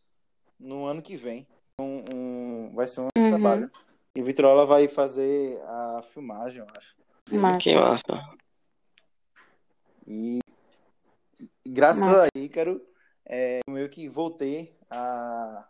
[0.60, 1.46] no ano que vem.
[1.80, 3.30] Um, um- vai ser um Uhum.
[3.30, 3.72] trabalho.
[4.20, 6.94] E Vitrola vai fazer a filmagem, eu acho.
[7.32, 7.60] Massa.
[7.60, 8.38] Que massa.
[10.06, 10.40] E
[11.66, 12.26] graças Massa.
[12.26, 12.86] a Ícaro,
[13.26, 15.66] é, eu meio que voltei a.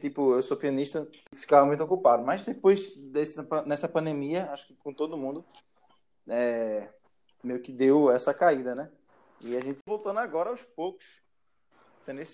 [0.00, 2.24] Tipo, eu sou pianista e ficava muito ocupado.
[2.24, 5.44] Mas depois desse, nessa pandemia, acho que com todo mundo,
[6.26, 6.88] é,
[7.44, 8.90] meio que deu essa caída, né?
[9.42, 11.04] E a gente voltando agora aos poucos.
[12.00, 12.24] Entendeu?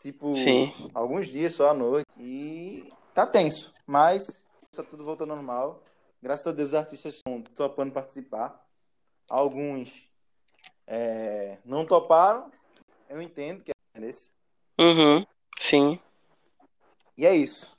[0.00, 0.88] Tipo, Sim.
[0.94, 2.06] alguns dias só à noite.
[2.16, 3.72] E tá tenso.
[3.86, 4.42] Mas
[4.72, 5.82] tá tudo voltando ao normal.
[6.22, 8.64] Graças a Deus os artistas estão topando participar.
[9.28, 10.08] Alguns
[10.86, 12.50] é, não toparam.
[13.08, 14.32] Eu entendo que é esse.
[14.78, 15.26] Uhum.
[15.58, 15.98] Sim.
[17.16, 17.76] E é isso.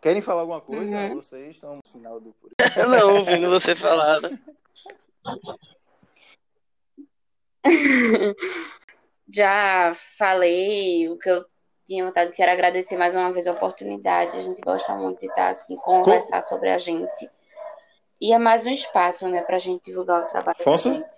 [0.00, 0.94] Querem falar alguma coisa?
[0.94, 1.14] Uhum.
[1.16, 2.34] Vocês estão no final do
[2.88, 4.38] Não, ouvindo você falar, né?
[9.28, 11.44] Já falei o que eu
[11.86, 14.36] tinha vontade, quero agradecer mais uma vez a oportunidade.
[14.36, 17.30] A gente gosta muito de estar assim, conversar sobre a gente.
[18.20, 20.88] E é mais um espaço, né, pra gente divulgar o trabalho Afonso?
[20.90, 21.16] da gente.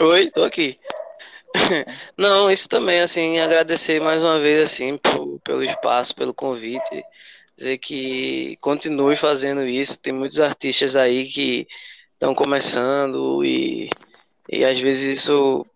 [0.00, 0.78] Oi, tô aqui.
[2.16, 7.04] Não, isso também, assim, agradecer mais uma vez, assim, por- pelo espaço, pelo convite.
[7.56, 9.98] Dizer que continue fazendo isso.
[9.98, 11.66] Tem muitos artistas aí que
[12.14, 13.90] estão começando e,
[14.48, 15.66] e às vezes isso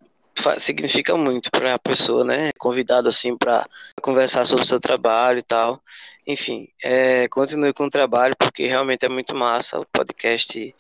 [0.59, 2.51] significa muito para a pessoa, né?
[2.59, 3.69] Convidado, assim, para
[4.03, 5.83] conversar sobre o seu trabalho e tal.
[6.27, 9.79] Enfim, é, continue com o trabalho porque realmente é muito massa.
[9.79, 10.75] O podcast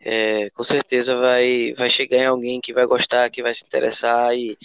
[0.00, 4.34] é, com certeza vai, vai chegar em alguém que vai gostar, que vai se interessar
[4.34, 4.56] e,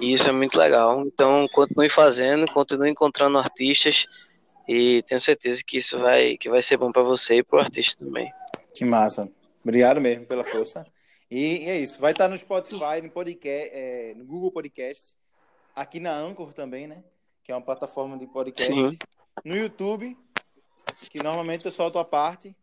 [0.00, 1.02] e isso é muito legal.
[1.04, 4.06] Então, continue fazendo, continue encontrando artistas
[4.68, 7.60] e tenho certeza que isso vai, que vai ser bom para você e para o
[7.60, 8.30] artista também.
[8.74, 9.30] Que massa.
[9.62, 10.86] Obrigado mesmo pela força.
[11.34, 11.98] E, e é isso.
[11.98, 15.16] Vai estar no Spotify, no, podcast, é, no Google Podcast,
[15.74, 17.02] aqui na Anchor também, né?
[17.42, 18.72] Que é uma plataforma de podcast.
[19.44, 20.16] No YouTube,
[21.10, 22.56] que normalmente eu solto a parte.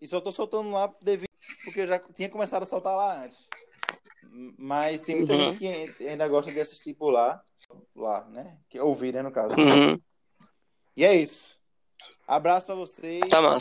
[0.00, 1.28] E só tô soltando lá devido
[1.64, 3.46] porque eu já tinha começado a soltar lá antes.
[4.58, 5.52] Mas tem muita Uhum.
[5.56, 7.42] gente que ainda gosta de assistir por lá.
[7.94, 8.58] Lá, né?
[8.70, 9.54] Que ouvir, né, no caso.
[9.60, 10.00] Uhum,
[10.96, 11.54] E é isso.
[12.26, 13.20] Abraço pra vocês.
[13.28, 13.58] tá.